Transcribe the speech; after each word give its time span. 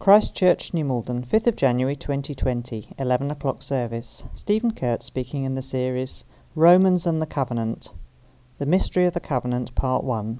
Christ 0.00 0.34
Church, 0.34 0.72
New 0.72 0.86
Malden, 0.86 1.24
5th 1.24 1.46
of 1.46 1.56
January 1.56 1.94
2020, 1.94 2.94
11 2.98 3.30
o'clock 3.30 3.60
service. 3.60 4.24
Stephen 4.32 4.70
Kuhrt 4.70 5.02
speaking 5.02 5.44
in 5.44 5.56
the 5.56 5.60
series 5.60 6.24
Romans 6.54 7.06
and 7.06 7.20
the 7.20 7.26
Covenant. 7.26 7.92
The 8.56 8.64
Mystery 8.64 9.04
of 9.04 9.12
the 9.12 9.20
Covenant, 9.20 9.74
Part 9.74 10.02
1. 10.02 10.38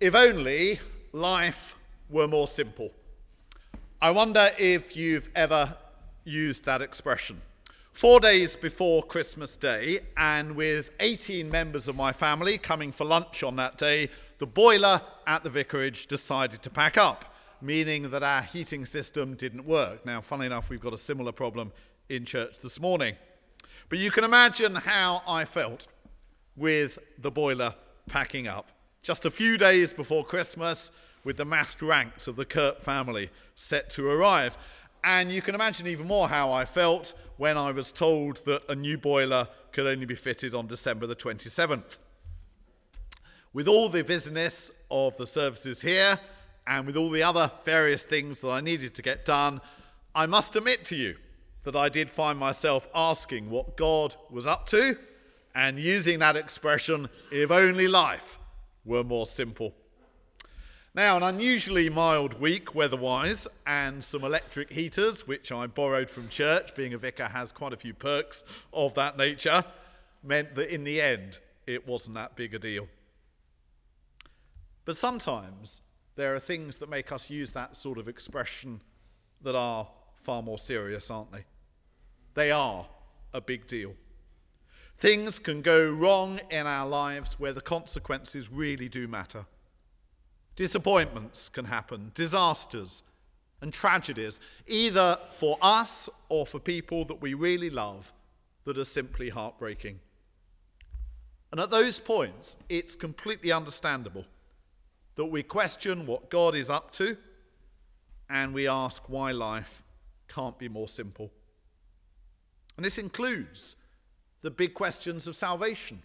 If 0.00 0.14
only 0.14 0.80
life 1.12 1.76
were 2.08 2.26
more 2.26 2.48
simple. 2.48 2.90
I 4.00 4.12
wonder 4.12 4.48
if 4.58 4.96
you've 4.96 5.28
ever 5.34 5.76
used 6.24 6.64
that 6.64 6.80
expression. 6.80 7.42
Four 7.92 8.20
days 8.20 8.56
before 8.56 9.02
Christmas 9.02 9.58
Day, 9.58 10.00
and 10.16 10.56
with 10.56 10.90
18 11.00 11.50
members 11.50 11.86
of 11.86 11.96
my 11.96 12.10
family 12.12 12.56
coming 12.56 12.90
for 12.90 13.04
lunch 13.04 13.42
on 13.42 13.56
that 13.56 13.76
day, 13.76 14.08
the 14.42 14.46
boiler 14.48 15.00
at 15.24 15.44
the 15.44 15.50
vicarage 15.50 16.08
decided 16.08 16.60
to 16.60 16.68
pack 16.68 16.98
up, 16.98 17.32
meaning 17.60 18.10
that 18.10 18.24
our 18.24 18.42
heating 18.42 18.84
system 18.84 19.36
didn't 19.36 19.64
work. 19.64 20.04
Now, 20.04 20.20
funnily 20.20 20.46
enough, 20.46 20.68
we've 20.68 20.80
got 20.80 20.92
a 20.92 20.98
similar 20.98 21.30
problem 21.30 21.70
in 22.08 22.24
church 22.24 22.58
this 22.58 22.80
morning. 22.80 23.14
But 23.88 24.00
you 24.00 24.10
can 24.10 24.24
imagine 24.24 24.74
how 24.74 25.22
I 25.28 25.44
felt 25.44 25.86
with 26.56 26.98
the 27.18 27.30
boiler 27.30 27.76
packing 28.08 28.48
up. 28.48 28.72
Just 29.04 29.24
a 29.24 29.30
few 29.30 29.56
days 29.56 29.92
before 29.92 30.24
Christmas, 30.24 30.90
with 31.22 31.36
the 31.36 31.44
massed 31.44 31.80
ranks 31.80 32.26
of 32.26 32.34
the 32.34 32.44
Kuhrt 32.44 32.80
family 32.80 33.30
set 33.54 33.90
to 33.90 34.08
arrive. 34.08 34.58
And 35.04 35.30
you 35.30 35.40
can 35.40 35.54
imagine 35.54 35.86
even 35.86 36.08
more 36.08 36.28
how 36.28 36.50
I 36.50 36.64
felt 36.64 37.14
when 37.36 37.56
I 37.56 37.70
was 37.70 37.92
told 37.92 38.44
that 38.46 38.68
a 38.68 38.74
new 38.74 38.98
boiler 38.98 39.46
could 39.70 39.86
only 39.86 40.04
be 40.04 40.16
fitted 40.16 40.52
on 40.52 40.66
December 40.66 41.06
the 41.06 41.14
27th. 41.14 41.98
With 43.54 43.68
all 43.68 43.90
the 43.90 44.02
business 44.02 44.70
of 44.90 45.16
the 45.18 45.26
services 45.26 45.82
here 45.82 46.18
and 46.66 46.86
with 46.86 46.96
all 46.96 47.10
the 47.10 47.22
other 47.22 47.50
various 47.64 48.04
things 48.04 48.38
that 48.38 48.48
I 48.48 48.62
needed 48.62 48.94
to 48.94 49.02
get 49.02 49.26
done, 49.26 49.60
I 50.14 50.24
must 50.24 50.56
admit 50.56 50.86
to 50.86 50.96
you 50.96 51.16
that 51.64 51.76
I 51.76 51.90
did 51.90 52.08
find 52.08 52.38
myself 52.38 52.88
asking 52.94 53.50
what 53.50 53.76
God 53.76 54.16
was 54.30 54.46
up 54.46 54.66
to 54.68 54.96
and 55.54 55.78
using 55.78 56.18
that 56.20 56.34
expression, 56.34 57.10
if 57.30 57.50
only 57.50 57.88
life 57.88 58.38
were 58.86 59.04
more 59.04 59.26
simple. 59.26 59.74
Now, 60.94 61.18
an 61.18 61.22
unusually 61.22 61.90
mild 61.90 62.40
week 62.40 62.74
weather-wise, 62.74 63.46
and 63.66 64.02
some 64.02 64.24
electric 64.24 64.72
heaters, 64.72 65.26
which 65.26 65.52
I 65.52 65.66
borrowed 65.66 66.08
from 66.08 66.28
church, 66.28 66.74
being 66.74 66.94
a 66.94 66.98
vicar 66.98 67.26
has 67.26 67.52
quite 67.52 67.74
a 67.74 67.76
few 67.76 67.92
perks 67.92 68.44
of 68.72 68.94
that 68.94 69.18
nature, 69.18 69.62
meant 70.22 70.54
that 70.54 70.72
in 70.72 70.84
the 70.84 71.02
end 71.02 71.38
it 71.66 71.86
wasn't 71.86 72.14
that 72.14 72.34
big 72.34 72.54
a 72.54 72.58
deal. 72.58 72.88
But 74.84 74.96
sometimes 74.96 75.82
there 76.16 76.34
are 76.34 76.40
things 76.40 76.78
that 76.78 76.90
make 76.90 77.12
us 77.12 77.30
use 77.30 77.52
that 77.52 77.76
sort 77.76 77.98
of 77.98 78.08
expression 78.08 78.80
that 79.42 79.54
are 79.54 79.88
far 80.16 80.42
more 80.42 80.58
serious, 80.58 81.10
aren't 81.10 81.32
they? 81.32 81.44
They 82.34 82.50
are 82.50 82.86
a 83.34 83.40
big 83.40 83.66
deal. 83.66 83.94
Things 84.98 85.38
can 85.38 85.62
go 85.62 85.90
wrong 85.90 86.40
in 86.50 86.66
our 86.66 86.86
lives 86.86 87.38
where 87.38 87.52
the 87.52 87.60
consequences 87.60 88.50
really 88.52 88.88
do 88.88 89.08
matter. 89.08 89.46
Disappointments 90.54 91.48
can 91.48 91.64
happen, 91.64 92.12
disasters 92.14 93.02
and 93.60 93.72
tragedies, 93.72 94.38
either 94.66 95.18
for 95.30 95.56
us 95.62 96.08
or 96.28 96.46
for 96.46 96.58
people 96.58 97.04
that 97.06 97.20
we 97.20 97.34
really 97.34 97.70
love, 97.70 98.12
that 98.64 98.78
are 98.78 98.84
simply 98.84 99.28
heartbreaking. 99.28 99.98
And 101.50 101.60
at 101.60 101.70
those 101.70 101.98
points, 101.98 102.56
it's 102.68 102.94
completely 102.94 103.50
understandable 103.50 104.24
that 105.16 105.26
we 105.26 105.42
question 105.42 106.06
what 106.06 106.30
God 106.30 106.54
is 106.54 106.70
up 106.70 106.90
to 106.92 107.16
and 108.30 108.54
we 108.54 108.66
ask 108.66 109.08
why 109.08 109.32
life 109.32 109.82
can't 110.28 110.58
be 110.58 110.68
more 110.68 110.88
simple. 110.88 111.30
And 112.76 112.84
this 112.84 112.98
includes 112.98 113.76
the 114.40 114.50
big 114.50 114.74
questions 114.74 115.26
of 115.26 115.36
salvation. 115.36 116.02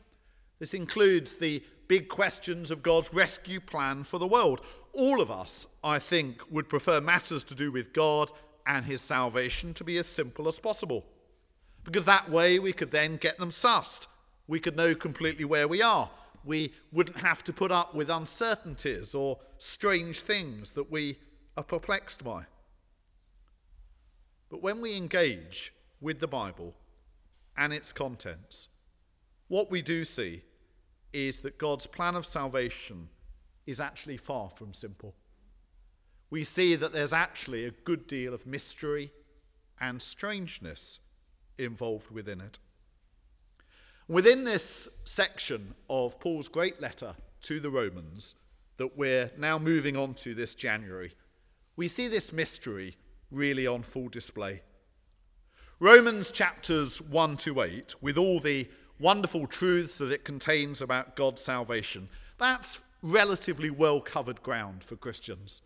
This 0.60 0.74
includes 0.74 1.38
the 1.38 1.64
big 1.88 2.10
questions 2.10 2.70
of 2.70 2.84
God's 2.84 3.14
rescue 3.14 3.62
plan 3.62 4.04
for 4.04 4.18
the 4.18 4.28
world. 4.28 4.62
All 4.94 5.22
of 5.22 5.32
us, 5.32 5.68
I 5.84 6.00
think, 6.00 6.42
would 6.52 6.68
prefer 6.68 7.00
matters 7.00 7.44
to 7.46 7.56
do 7.56 7.72
with 7.72 7.94
God 7.94 8.30
and 8.66 8.86
his 8.86 9.02
salvation 9.02 9.74
to 9.76 9.86
be 9.86 9.98
as 9.98 10.08
simple 10.08 10.50
as 10.50 10.60
possible. 10.60 11.06
Because 11.86 12.04
that 12.06 12.30
way 12.30 12.60
we 12.60 12.74
could 12.74 12.92
then 12.92 13.16
get 13.16 13.38
them 13.38 13.52
sussed. 13.52 14.08
We 14.48 14.60
could 14.60 14.76
know 14.76 14.94
completely 14.94 15.46
where 15.46 15.68
we 15.68 15.82
are 15.82 16.10
we 16.48 16.74
wouldn't 16.92 17.18
have 17.18 17.44
to 17.44 17.54
put 17.54 17.72
up 17.72 17.94
with 17.94 18.10
uncertainties 18.10 19.14
or 19.14 19.38
strange 19.58 20.22
things 20.22 20.72
that 20.72 20.90
we 20.90 21.20
are 21.58 21.64
perplexed 21.64 22.24
by. 22.24 22.46
But 24.50 24.62
when 24.62 24.80
we 24.80 24.96
engage 24.96 25.74
with 26.00 26.20
the 26.20 26.28
Bible 26.28 26.74
and 27.58 27.74
its 27.74 27.92
contents, 27.92 28.70
what 29.50 29.70
we 29.70 29.82
do 29.82 30.06
see 30.06 30.44
is 31.12 31.42
that 31.42 31.58
God's 31.58 31.88
plan 31.88 32.16
of 32.16 32.26
salvation 32.26 33.10
is 33.66 33.82
actually 33.82 34.18
far 34.18 34.50
from 34.50 34.74
simple. 34.74 35.16
We 36.30 36.44
see 36.44 36.76
that 36.76 36.94
there's 36.94 37.14
actually 37.14 37.66
a 37.66 37.72
good 37.72 38.08
deal 38.08 38.34
of 38.34 38.46
mystery 38.46 39.12
and 39.80 40.02
strangeness 40.02 41.00
involved 41.58 42.12
within 42.12 42.40
it. 42.40 42.60
Within 44.10 44.46
this 44.46 44.88
section 45.04 45.76
of 45.90 46.18
Paul's 46.22 46.48
great 46.48 46.80
letter 46.80 47.14
to 47.42 47.60
the 47.60 47.70
Romans 47.70 48.38
that 48.78 48.98
we're 48.98 49.30
now 49.38 49.60
moving 49.60 49.98
on 49.98 50.14
to 50.14 50.34
this 50.34 50.56
January, 50.56 51.14
we 51.76 51.90
see 51.90 52.08
this 52.08 52.32
mystery 52.32 52.96
really 53.32 53.68
on 53.68 53.84
full 53.84 54.08
display. 54.08 54.62
Romans 55.82 56.32
chapters 56.32 57.02
1 57.02 57.36
to 57.36 57.62
8, 57.62 57.96
with 58.02 58.18
all 58.18 58.40
the 58.40 58.70
wonderful 58.98 59.46
truths 59.46 59.98
that 59.98 60.14
it 60.14 60.24
contains 60.24 60.82
about 60.82 61.18
God's 61.18 61.42
salvation, 61.42 62.08
that's 62.38 62.80
relatively 63.02 63.70
well 63.70 64.00
covered 64.00 64.42
ground 64.42 64.86
for 64.86 64.96
Christians. 64.96 65.62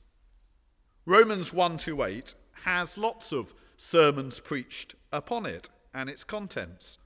Romans 1.05 1.53
1 1.53 1.77
to 1.77 2.03
8 2.03 2.33
has 2.63 2.97
lots 2.97 3.31
of 3.31 3.53
sermons 3.77 4.39
preached 4.39 4.95
upon 5.11 5.45
it 5.45 5.69
and 5.93 6.09
its 6.09 6.23
contents. 6.23 6.97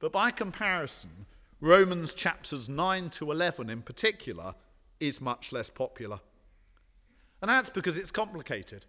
But 0.00 0.12
by 0.12 0.30
comparison, 0.30 1.26
Romans 1.60 2.14
chapters 2.14 2.68
9 2.68 3.10
to 3.10 3.30
11 3.30 3.68
in 3.68 3.82
particular 3.82 4.54
is 4.98 5.20
much 5.20 5.52
less 5.52 5.70
popular. 5.70 6.20
And 7.42 7.50
that's 7.50 7.70
because 7.70 7.96
it's 7.96 8.10
complicated. 8.10 8.86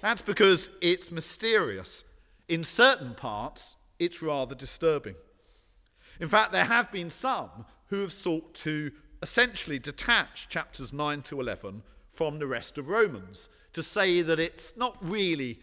That's 0.00 0.22
because 0.22 0.70
it's 0.80 1.10
mysterious. 1.10 2.04
In 2.48 2.62
certain 2.62 3.14
parts, 3.14 3.76
it's 3.98 4.22
rather 4.22 4.54
disturbing. 4.54 5.16
In 6.20 6.28
fact, 6.28 6.52
there 6.52 6.64
have 6.64 6.92
been 6.92 7.10
some 7.10 7.66
who 7.86 8.00
have 8.02 8.12
sought 8.12 8.54
to 8.54 8.92
essentially 9.22 9.78
detach 9.78 10.48
chapters 10.48 10.92
9 10.92 11.22
to 11.22 11.40
11 11.40 11.82
from 12.10 12.38
the 12.38 12.46
rest 12.46 12.78
of 12.78 12.88
Romans 12.88 13.48
to 13.72 13.82
say 13.82 14.22
that 14.22 14.38
it's 14.38 14.76
not 14.76 14.96
really 15.00 15.60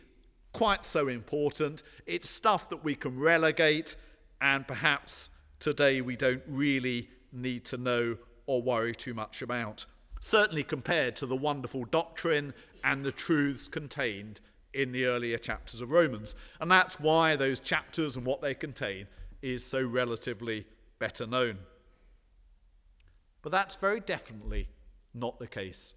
quite 0.51 0.85
so 0.85 1.07
important. 1.07 1.83
It's 2.05 2.29
stuff 2.29 2.69
that 2.69 2.83
we 2.83 2.95
can 2.95 3.17
relegate 3.17 3.95
and 4.41 4.67
perhaps 4.67 5.29
today 5.59 6.01
we 6.01 6.15
don't 6.15 6.41
really 6.47 7.07
need 7.31 7.63
to 7.65 7.77
know 7.77 8.17
or 8.47 8.61
worry 8.61 8.93
too 8.93 9.13
much 9.13 9.41
about. 9.41 9.85
Certainly 10.19 10.63
compared 10.63 11.15
to 11.17 11.25
the 11.25 11.35
wonderful 11.35 11.85
doctrine 11.85 12.53
and 12.83 13.05
the 13.05 13.11
truths 13.11 13.67
contained 13.67 14.41
in 14.73 14.91
the 14.91 15.05
earlier 15.05 15.37
chapters 15.37 15.81
of 15.81 15.91
Romans. 15.91 16.35
And 16.59 16.69
that's 16.69 16.99
why 16.99 17.35
those 17.35 17.59
chapters 17.59 18.15
and 18.17 18.25
what 18.25 18.41
they 18.41 18.53
contain 18.53 19.07
is 19.41 19.65
so 19.65 19.81
relatively 19.81 20.65
better 20.99 21.27
known. 21.27 21.59
But 23.41 23.51
that's 23.51 23.75
very 23.75 23.99
definitely 23.99 24.69
not 25.13 25.39
the 25.39 25.47
case. 25.47 25.93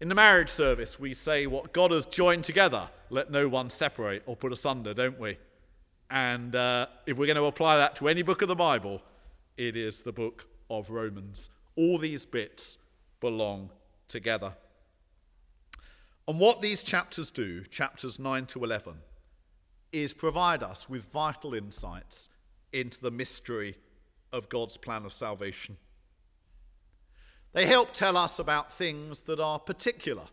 In 0.00 0.08
the 0.08 0.14
marriage 0.14 0.50
service, 0.50 0.98
we 1.00 1.14
say, 1.14 1.46
What 1.46 1.72
God 1.72 1.90
has 1.90 2.04
joined 2.04 2.44
together, 2.44 2.90
let 3.10 3.30
no 3.30 3.48
one 3.48 3.70
separate 3.70 4.22
or 4.26 4.36
put 4.36 4.52
asunder, 4.52 4.92
don't 4.92 5.18
we? 5.18 5.38
And 6.14 6.54
uh, 6.54 6.86
if 7.06 7.18
we're 7.18 7.26
going 7.26 7.34
to 7.34 7.46
apply 7.46 7.76
that 7.76 7.96
to 7.96 8.06
any 8.06 8.22
book 8.22 8.40
of 8.40 8.46
the 8.46 8.54
Bible, 8.54 9.02
it 9.56 9.76
is 9.76 10.02
the 10.02 10.12
book 10.12 10.46
of 10.70 10.90
Romans. 10.90 11.50
All 11.74 11.98
these 11.98 12.24
bits 12.24 12.78
belong 13.18 13.70
together. 14.06 14.52
And 16.28 16.38
what 16.38 16.62
these 16.62 16.84
chapters 16.84 17.32
do, 17.32 17.64
chapters 17.64 18.20
9 18.20 18.46
to 18.46 18.62
11, 18.62 18.94
is 19.90 20.12
provide 20.12 20.62
us 20.62 20.88
with 20.88 21.10
vital 21.10 21.52
insights 21.52 22.30
into 22.72 23.00
the 23.00 23.10
mystery 23.10 23.74
of 24.32 24.48
God's 24.48 24.76
plan 24.76 25.04
of 25.04 25.12
salvation. 25.12 25.78
They 27.54 27.66
help 27.66 27.92
tell 27.92 28.16
us 28.16 28.38
about 28.38 28.72
things 28.72 29.22
that 29.22 29.40
are 29.40 29.58
particular 29.58 30.26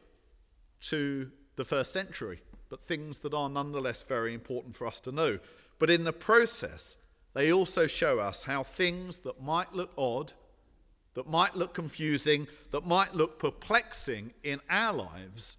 to 0.81 1.31
the 1.55 1.65
first 1.65 1.91
century, 1.91 2.43
but 2.69 2.85
things 2.85 3.17
that 3.19 3.33
are 3.33 3.49
nonetheless 3.49 4.03
very 4.03 4.35
important 4.35 4.75
for 4.75 4.85
us 4.85 4.99
to 4.99 5.11
know. 5.11 5.39
But 5.81 5.89
in 5.89 6.03
the 6.03 6.13
process, 6.13 6.97
they 7.33 7.51
also 7.51 7.87
show 7.87 8.19
us 8.19 8.43
how 8.43 8.61
things 8.61 9.17
that 9.19 9.41
might 9.41 9.73
look 9.73 9.89
odd 9.97 10.33
that 11.15 11.27
might 11.27 11.55
look 11.55 11.73
confusing, 11.73 12.47
that 12.69 12.85
might 12.85 13.15
look 13.15 13.39
perplexing 13.39 14.31
in 14.43 14.61
our 14.69 14.93
lives, 14.93 15.57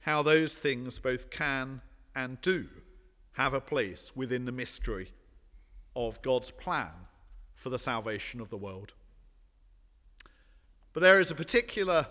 how 0.00 0.20
those 0.20 0.58
things 0.58 0.98
both 0.98 1.30
can 1.30 1.80
and 2.14 2.38
do 2.42 2.68
have 3.32 3.54
a 3.54 3.62
place 3.62 4.14
within 4.14 4.44
the 4.44 4.52
mystery 4.52 5.10
of 5.96 6.20
God's 6.20 6.50
plan 6.50 6.92
for 7.54 7.70
the 7.70 7.78
salvation 7.78 8.42
of 8.42 8.50
the 8.50 8.58
world. 8.58 8.92
But 10.92 11.00
there 11.00 11.18
is 11.18 11.30
a 11.30 11.34
particular 11.34 12.08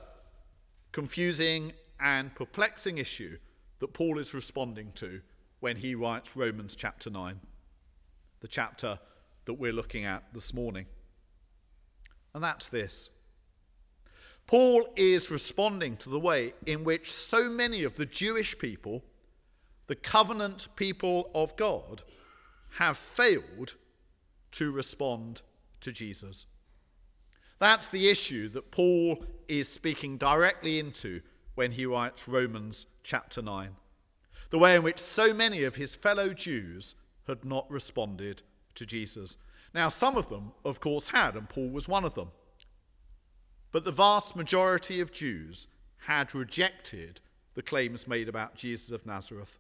confusing 0.91 1.73
and 1.99 2.33
perplexing 2.33 2.97
issue 2.97 3.37
that 3.81 3.93
Paul 3.93 4.17
is 4.17 4.33
responding 4.33 4.93
to 4.95 5.21
when 5.63 5.77
he 5.77 5.95
writes 5.95 6.35
Romans 6.35 6.75
chapter 6.75 7.09
9, 7.09 7.39
the 8.41 8.49
chapter 8.49 8.99
that 9.45 9.53
we're 9.53 9.71
looking 9.71 10.03
at 10.03 10.21
this 10.33 10.53
morning. 10.53 10.85
And 12.33 12.43
that's 12.43 12.67
this 12.67 13.09
Paul 14.45 14.89
is 14.97 15.31
responding 15.31 15.95
to 15.97 16.09
the 16.09 16.19
way 16.19 16.53
in 16.65 16.83
which 16.83 17.09
so 17.09 17.49
many 17.49 17.85
of 17.85 17.95
the 17.95 18.05
Jewish 18.05 18.59
people, 18.59 19.05
the 19.87 19.95
covenant 19.95 20.67
people 20.75 21.31
of 21.33 21.55
God, 21.55 22.03
have 22.71 22.97
failed 22.97 23.75
to 24.51 24.69
respond 24.69 25.43
to 25.79 25.93
Jesus. 25.93 26.45
That's 27.59 27.87
the 27.87 28.09
issue 28.09 28.49
that 28.49 28.71
Paul 28.71 29.23
is 29.47 29.69
speaking 29.69 30.17
directly 30.17 30.79
into 30.79 31.21
when 31.55 31.71
he 31.71 31.85
writes 31.85 32.27
Romans 32.27 32.85
chapter 33.01 33.41
9. 33.41 33.77
The 34.53 34.59
way 34.59 34.75
in 34.75 34.83
which 34.83 34.99
so 34.99 35.33
many 35.33 35.63
of 35.63 35.77
his 35.77 35.95
fellow 35.95 36.31
Jews 36.31 36.93
had 37.25 37.43
not 37.43 37.65
responded 37.71 38.43
to 38.75 38.85
Jesus. 38.85 39.35
Now, 39.73 39.89
some 39.89 40.15
of 40.15 40.29
them, 40.29 40.51
of 40.63 40.79
course, 40.79 41.09
had, 41.09 41.33
and 41.33 41.49
Paul 41.49 41.71
was 41.71 41.89
one 41.89 42.05
of 42.05 42.13
them. 42.13 42.29
But 43.71 43.83
the 43.83 43.91
vast 43.91 44.35
majority 44.35 45.01
of 45.01 45.11
Jews 45.11 45.65
had 46.05 46.35
rejected 46.35 47.19
the 47.55 47.63
claims 47.63 48.07
made 48.07 48.29
about 48.29 48.53
Jesus 48.53 48.91
of 48.91 49.07
Nazareth. 49.07 49.57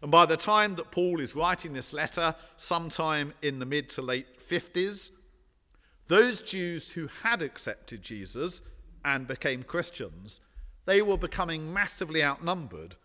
And 0.00 0.10
by 0.10 0.24
the 0.24 0.38
time 0.38 0.76
that 0.76 0.90
Paul 0.90 1.20
is 1.20 1.36
writing 1.36 1.74
this 1.74 1.92
letter, 1.92 2.34
sometime 2.56 3.34
in 3.42 3.58
the 3.58 3.66
mid 3.66 3.90
to 3.90 4.00
late 4.00 4.40
50s, 4.40 5.10
those 6.08 6.40
Jews 6.40 6.92
who 6.92 7.10
had 7.22 7.42
accepted 7.42 8.00
Jesus 8.00 8.62
and 9.04 9.28
became 9.28 9.62
Christians, 9.62 10.40
they 10.86 11.02
were 11.02 11.18
becoming 11.18 11.70
massively 11.70 12.24
outnumbered 12.24 12.96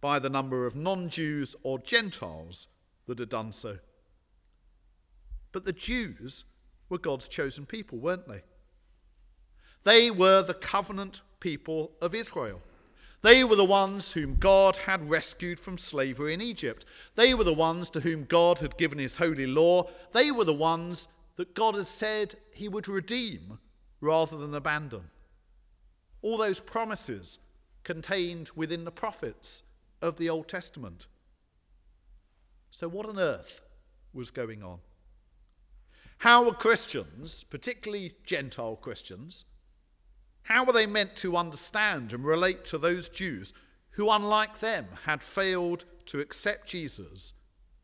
by 0.00 0.18
the 0.18 0.30
number 0.30 0.66
of 0.66 0.74
non 0.74 1.08
Jews 1.08 1.56
or 1.62 1.78
Gentiles 1.78 2.68
that 3.06 3.18
had 3.18 3.28
done 3.28 3.52
so. 3.52 3.78
But 5.52 5.64
the 5.64 5.72
Jews 5.72 6.44
were 6.88 6.98
God's 6.98 7.28
chosen 7.28 7.66
people, 7.66 7.98
weren't 7.98 8.28
they? 8.28 8.42
They 9.84 10.10
were 10.10 10.42
the 10.42 10.54
covenant 10.54 11.22
people 11.40 11.92
of 12.00 12.14
Israel. 12.14 12.60
They 13.22 13.42
were 13.42 13.56
the 13.56 13.64
ones 13.64 14.12
whom 14.12 14.36
God 14.36 14.76
had 14.76 15.10
rescued 15.10 15.58
from 15.58 15.76
slavery 15.76 16.34
in 16.34 16.40
Egypt. 16.40 16.84
They 17.16 17.34
were 17.34 17.44
the 17.44 17.52
ones 17.52 17.90
to 17.90 18.00
whom 18.00 18.24
God 18.24 18.58
had 18.58 18.76
given 18.76 18.98
his 18.98 19.16
holy 19.16 19.46
law. 19.46 19.90
They 20.12 20.30
were 20.30 20.44
the 20.44 20.54
ones 20.54 21.08
that 21.36 21.54
God 21.54 21.74
had 21.74 21.86
said 21.86 22.36
he 22.52 22.68
would 22.68 22.86
redeem 22.86 23.58
rather 24.00 24.36
than 24.36 24.54
abandon. 24.54 25.10
All 26.22 26.36
those 26.36 26.60
promises 26.60 27.40
contained 27.82 28.50
within 28.54 28.84
the 28.84 28.92
prophets 28.92 29.62
of 30.00 30.16
the 30.16 30.28
Old 30.28 30.48
Testament. 30.48 31.06
So, 32.70 32.88
what 32.88 33.06
on 33.06 33.18
earth 33.18 33.60
was 34.12 34.30
going 34.30 34.62
on? 34.62 34.78
How 36.18 36.44
were 36.44 36.52
Christians, 36.52 37.44
particularly 37.44 38.14
Gentile 38.24 38.76
Christians, 38.76 39.44
how 40.42 40.64
were 40.64 40.72
they 40.72 40.86
meant 40.86 41.14
to 41.16 41.36
understand 41.36 42.12
and 42.12 42.24
relate 42.24 42.64
to 42.66 42.78
those 42.78 43.08
Jews 43.08 43.52
who, 43.90 44.10
unlike 44.10 44.60
them, 44.60 44.86
had 45.04 45.22
failed 45.22 45.84
to 46.06 46.20
accept 46.20 46.68
Jesus 46.68 47.34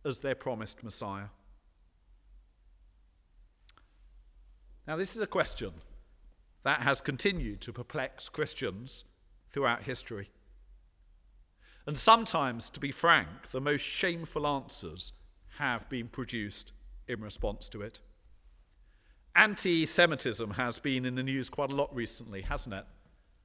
as 0.04 0.20
their 0.20 0.34
promised 0.34 0.82
Messiah? 0.82 1.26
Now, 4.86 4.96
this 4.96 5.14
is 5.14 5.22
a 5.22 5.26
question 5.26 5.72
that 6.62 6.80
has 6.80 7.00
continued 7.00 7.60
to 7.62 7.72
perplex 7.72 8.28
Christians 8.28 9.04
throughout 9.50 9.82
history. 9.82 10.30
And 11.86 11.96
sometimes, 11.96 12.70
to 12.70 12.80
be 12.80 12.90
frank, 12.90 13.50
the 13.50 13.60
most 13.60 13.82
shameful 13.82 14.46
answers 14.46 15.12
have 15.58 15.88
been 15.88 16.08
produced 16.08 16.72
in 17.06 17.20
response 17.20 17.68
to 17.70 17.82
it. 17.82 18.00
Anti 19.36 19.84
Semitism 19.84 20.52
has 20.52 20.78
been 20.78 21.04
in 21.04 21.16
the 21.16 21.22
news 21.22 21.50
quite 21.50 21.70
a 21.70 21.74
lot 21.74 21.94
recently, 21.94 22.42
hasn't 22.42 22.74
it? 22.74 22.84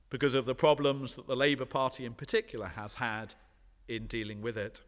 Because 0.09 0.35
of 0.35 0.45
the 0.45 0.55
problems 0.55 1.15
that 1.15 1.27
the 1.27 1.35
Labour 1.35 1.65
Party 1.65 2.05
in 2.05 2.13
particular 2.13 2.67
has 2.67 2.95
had 2.95 3.33
in 3.87 4.05
dealing 4.05 4.41
with 4.41 4.57
it. 4.57 4.81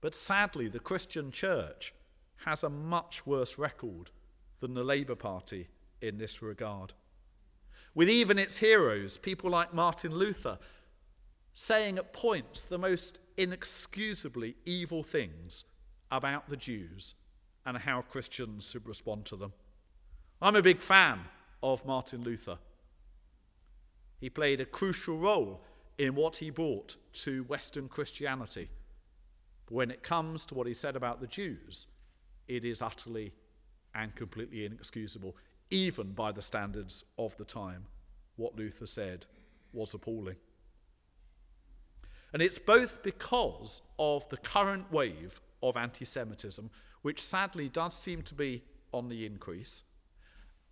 But 0.00 0.14
sadly, 0.14 0.68
the 0.68 0.80
Christian 0.80 1.30
church 1.30 1.92
has 2.44 2.62
a 2.62 2.70
much 2.70 3.26
worse 3.26 3.58
record 3.58 4.10
than 4.60 4.74
the 4.74 4.84
Labour 4.84 5.14
Party 5.14 5.68
in 6.00 6.18
this 6.18 6.42
regard. 6.42 6.92
With 7.94 8.08
even 8.08 8.38
its 8.38 8.58
heroes, 8.58 9.18
people 9.18 9.50
like 9.50 9.74
Martin 9.74 10.14
Luther, 10.14 10.58
saying 11.54 11.98
at 11.98 12.12
points 12.12 12.62
the 12.64 12.78
most 12.78 13.20
inexcusably 13.36 14.56
evil 14.64 15.02
things 15.02 15.64
about 16.10 16.48
the 16.50 16.56
Jews 16.56 17.14
and 17.64 17.78
how 17.78 18.02
Christians 18.02 18.68
should 18.68 18.86
respond 18.86 19.24
to 19.26 19.36
them. 19.36 19.52
I'm 20.42 20.56
a 20.56 20.62
big 20.62 20.80
fan 20.80 21.20
of 21.62 21.86
Martin 21.86 22.22
Luther. 22.22 22.58
He 24.20 24.28
played 24.28 24.60
a 24.60 24.66
crucial 24.66 25.16
role 25.16 25.62
in 25.96 26.14
what 26.14 26.36
he 26.36 26.50
brought 26.50 26.96
to 27.12 27.44
Western 27.44 27.88
Christianity. 27.88 28.68
But 29.66 29.74
when 29.74 29.90
it 29.90 30.02
comes 30.02 30.44
to 30.46 30.54
what 30.54 30.66
he 30.66 30.74
said 30.74 30.96
about 30.96 31.20
the 31.20 31.26
Jews, 31.26 31.86
it 32.48 32.64
is 32.64 32.82
utterly 32.82 33.32
and 33.94 34.14
completely 34.16 34.64
inexcusable, 34.64 35.36
even 35.70 36.12
by 36.12 36.32
the 36.32 36.42
standards 36.42 37.04
of 37.16 37.36
the 37.36 37.44
time. 37.44 37.86
What 38.36 38.56
Luther 38.56 38.86
said 38.86 39.26
was 39.72 39.94
appalling. 39.94 40.36
And 42.34 42.42
it's 42.42 42.58
both 42.58 43.04
because 43.04 43.80
of 43.96 44.28
the 44.28 44.36
current 44.36 44.90
wave 44.90 45.40
of 45.62 45.76
anti 45.76 46.04
Semitism, 46.04 46.68
which 47.02 47.22
sadly 47.22 47.68
does 47.68 47.96
seem 47.96 48.22
to 48.22 48.34
be 48.34 48.64
on 48.92 49.08
the 49.08 49.24
increase, 49.24 49.84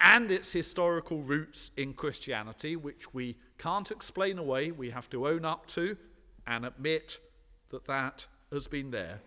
and 0.01 0.29
its 0.33 0.53
historical 0.53 1.23
roots 1.23 1.71
in 1.77 1.95
Christianity, 1.95 2.75
which 2.75 3.15
we 3.15 3.37
can't 3.59 3.93
explain 3.93 4.39
away, 4.39 4.73
we 4.73 4.91
have 4.91 5.09
to 5.11 5.29
own 5.29 5.45
up 5.45 5.67
to 5.69 5.97
and 6.49 6.67
admit 6.67 7.19
that 7.71 7.87
that 7.87 8.27
has 8.51 8.67
been 8.67 8.91
there. 8.91 9.21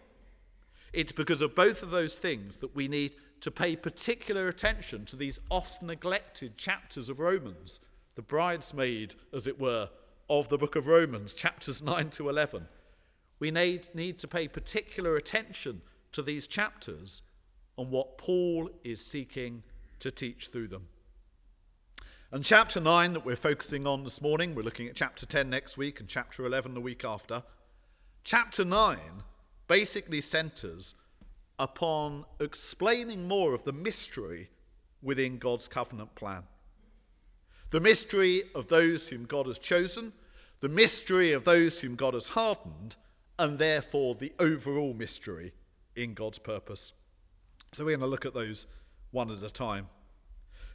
It's 0.92 1.14
because 1.14 1.42
of 1.42 1.56
both 1.56 1.84
of 1.84 1.92
those 1.92 2.18
things 2.18 2.58
that 2.58 2.76
we 2.76 2.90
need 2.90 3.14
to 3.42 3.52
pay 3.52 3.78
particular 3.78 4.50
attention 4.50 5.06
to 5.06 5.16
these 5.16 5.40
oft 5.50 5.82
neglected 5.82 6.58
chapters 6.58 7.08
of 7.08 7.22
Romans, 7.22 7.80
the 8.16 8.22
bridesmaid, 8.22 9.16
as 9.34 9.48
it 9.48 9.58
were, 9.58 9.90
of 10.30 10.50
the 10.50 10.58
book 10.58 10.76
of 10.76 10.88
Romans, 10.88 11.34
chapters 11.34 11.82
9 11.82 12.10
to 12.12 12.30
11. 12.30 12.68
We 13.40 13.52
need, 13.52 13.90
need 13.94 14.20
to 14.20 14.28
pay 14.28 14.48
particular 14.48 15.16
attention 15.16 15.82
to 16.14 16.22
these 16.22 16.48
chapters 16.48 17.22
and 17.78 17.92
what 17.92 18.18
Paul 18.18 18.70
is 18.84 19.06
seeking 19.06 19.64
to 20.00 20.10
teach 20.10 20.48
through 20.48 20.70
them. 20.70 20.88
And 22.32 22.44
chapter 22.44 22.80
9 22.80 23.14
that 23.14 23.26
we're 23.26 23.36
focusing 23.36 23.86
on 23.86 24.04
this 24.04 24.22
morning, 24.22 24.56
we're 24.56 24.64
looking 24.64 24.88
at 24.88 24.96
chapter 24.96 25.26
10 25.26 25.50
next 25.50 25.78
week 25.78 26.00
and 26.00 26.10
chapter 26.10 26.46
11 26.46 26.74
the 26.74 26.82
week 26.82 27.06
after. 27.06 27.44
Chapter 28.24 28.66
9 28.66 28.98
basically 29.68 30.22
centers 30.22 30.96
upon 31.60 32.26
explaining 32.40 33.28
more 33.28 33.54
of 33.54 33.64
the 33.64 33.74
mystery 33.74 34.50
within 35.02 35.38
God's 35.38 35.68
covenant 35.68 36.16
plan. 36.16 36.44
The 37.72 37.80
mystery 37.80 38.44
of 38.54 38.68
those 38.68 39.10
whom 39.10 39.26
God 39.26 39.48
has 39.48 39.60
chosen, 39.60 40.14
the 40.62 40.70
mystery 40.70 41.32
of 41.32 41.44
those 41.44 41.82
whom 41.82 41.96
God 41.96 42.14
has 42.14 42.28
hardened, 42.28 42.96
and 43.38 43.60
therefore 43.60 44.16
the 44.16 44.34
overall 44.40 44.94
mystery 44.94 45.54
in 45.96 46.14
God's 46.14 46.40
purpose. 46.40 46.94
So 47.72 47.84
we're 47.84 47.98
going 47.98 48.00
to 48.02 48.08
look 48.08 48.26
at 48.26 48.34
those 48.34 48.68
one 49.12 49.32
at 49.32 49.44
a 49.44 49.50
time. 49.50 49.90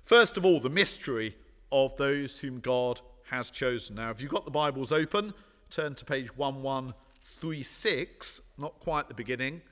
First 0.04 0.36
of 0.36 0.44
all, 0.44 0.60
the 0.60 0.68
mystery 0.68 1.36
of 1.72 1.96
those 1.96 2.40
whom 2.40 2.60
God 2.60 3.00
has 3.30 3.50
chosen. 3.50 3.96
Now, 3.96 4.10
if 4.10 4.20
you've 4.20 4.30
got 4.30 4.44
the 4.44 4.50
Bibles 4.50 4.92
open, 4.92 5.32
turn 5.70 5.94
to 5.94 6.04
page 6.04 6.36
1136, 6.36 8.42
not 8.58 8.78
quite 8.80 9.08
the 9.08 9.14
beginning, 9.14 9.62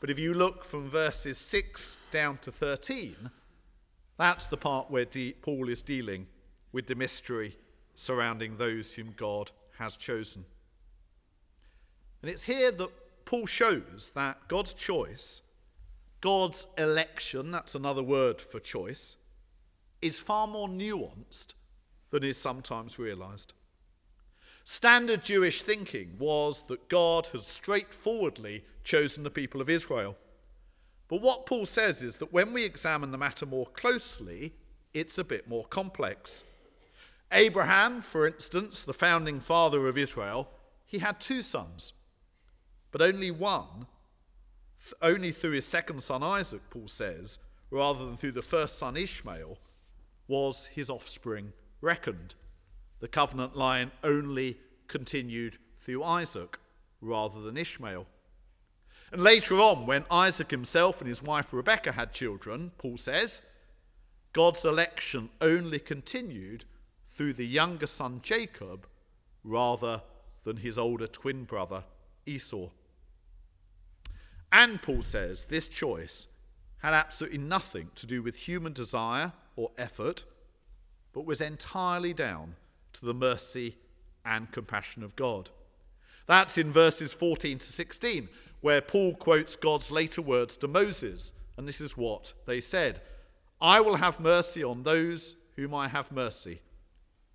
but 0.00 0.10
if 0.10 0.18
you 0.18 0.32
look 0.32 0.64
from 0.64 0.88
verses 0.88 1.36
6 1.38 1.98
down 2.10 2.38
to 2.38 2.50
13, 2.50 3.30
that's 4.16 4.46
the 4.46 4.56
part 4.56 4.90
where 4.90 5.06
Paul 5.42 5.68
is 5.68 5.82
dealing 5.82 6.26
with 6.72 6.86
the 6.86 6.94
mystery 6.94 7.56
surrounding 7.94 8.56
those 8.56 8.94
whom 8.94 9.12
God 9.16 9.50
has 9.78 9.96
chosen. 9.96 10.44
And 12.22 12.30
it's 12.30 12.44
here 12.44 12.70
that 12.72 12.90
Paul 13.24 13.46
shows 13.46 14.12
that 14.14 14.48
God's 14.48 14.74
choice, 14.74 15.42
God's 16.20 16.66
election, 16.76 17.50
that's 17.50 17.74
another 17.74 18.02
word 18.02 18.40
for 18.40 18.60
choice, 18.60 19.16
is 20.00 20.18
far 20.18 20.46
more 20.46 20.68
nuanced 20.68 21.54
than 22.10 22.24
is 22.24 22.36
sometimes 22.36 22.98
realized. 22.98 23.52
Standard 24.64 25.22
Jewish 25.22 25.62
thinking 25.62 26.16
was 26.18 26.62
that 26.64 26.88
God 26.88 27.26
had 27.28 27.42
straightforwardly 27.42 28.64
chosen 28.84 29.24
the 29.24 29.30
people 29.30 29.60
of 29.60 29.70
Israel. 29.70 30.16
But 31.08 31.22
what 31.22 31.46
Paul 31.46 31.64
says 31.64 32.02
is 32.02 32.18
that 32.18 32.32
when 32.32 32.52
we 32.52 32.64
examine 32.64 33.10
the 33.10 33.18
matter 33.18 33.46
more 33.46 33.66
closely, 33.66 34.52
it's 34.92 35.16
a 35.18 35.24
bit 35.24 35.48
more 35.48 35.64
complex. 35.64 36.44
Abraham, 37.32 38.00
for 38.00 38.26
instance, 38.26 38.84
the 38.84 38.94
founding 38.94 39.40
father 39.40 39.86
of 39.86 39.98
Israel, 39.98 40.48
he 40.86 40.98
had 40.98 41.20
two 41.20 41.42
sons, 41.42 41.92
but 42.90 43.02
only 43.02 43.30
one, 43.30 43.86
only 45.02 45.32
through 45.32 45.52
his 45.52 45.66
second 45.66 46.02
son 46.02 46.22
Isaac, 46.22 46.62
Paul 46.70 46.86
says, 46.86 47.38
rather 47.70 48.04
than 48.04 48.16
through 48.16 48.32
the 48.32 48.42
first 48.42 48.78
son 48.78 48.96
Ishmael, 48.96 49.58
was 50.26 50.66
his 50.66 50.88
offspring 50.88 51.52
reckoned. 51.80 52.34
The 53.00 53.08
covenant 53.08 53.56
line 53.56 53.90
only 54.02 54.58
continued 54.86 55.58
through 55.80 56.02
Isaac 56.02 56.58
rather 57.00 57.40
than 57.40 57.56
Ishmael. 57.56 58.06
And 59.12 59.22
later 59.22 59.54
on, 59.56 59.86
when 59.86 60.04
Isaac 60.10 60.50
himself 60.50 61.00
and 61.00 61.08
his 61.08 61.22
wife 61.22 61.52
Rebekah 61.52 61.92
had 61.92 62.12
children, 62.12 62.72
Paul 62.78 62.96
says, 62.96 63.42
God's 64.32 64.64
election 64.64 65.30
only 65.40 65.78
continued 65.78 66.64
through 67.18 67.34
the 67.34 67.46
younger 67.46 67.86
son 67.86 68.20
Jacob 68.22 68.86
rather 69.42 70.00
than 70.44 70.56
his 70.58 70.78
older 70.78 71.08
twin 71.08 71.44
brother 71.44 71.82
Esau. 72.24 72.68
And 74.52 74.80
Paul 74.80 75.02
says 75.02 75.44
this 75.44 75.68
choice 75.68 76.28
had 76.78 76.94
absolutely 76.94 77.38
nothing 77.38 77.90
to 77.96 78.06
do 78.06 78.22
with 78.22 78.36
human 78.36 78.72
desire 78.72 79.32
or 79.56 79.72
effort, 79.76 80.22
but 81.12 81.26
was 81.26 81.40
entirely 81.40 82.14
down 82.14 82.54
to 82.92 83.04
the 83.04 83.12
mercy 83.12 83.76
and 84.24 84.52
compassion 84.52 85.02
of 85.02 85.16
God. 85.16 85.50
That's 86.26 86.56
in 86.56 86.70
verses 86.70 87.12
14 87.12 87.58
to 87.58 87.66
16, 87.66 88.28
where 88.60 88.80
Paul 88.80 89.14
quotes 89.14 89.56
God's 89.56 89.90
later 89.90 90.22
words 90.22 90.56
to 90.58 90.68
Moses, 90.68 91.32
and 91.56 91.66
this 91.66 91.80
is 91.80 91.96
what 91.96 92.32
they 92.46 92.60
said 92.60 93.00
I 93.60 93.80
will 93.80 93.96
have 93.96 94.20
mercy 94.20 94.62
on 94.62 94.84
those 94.84 95.34
whom 95.56 95.74
I 95.74 95.88
have 95.88 96.12
mercy, 96.12 96.60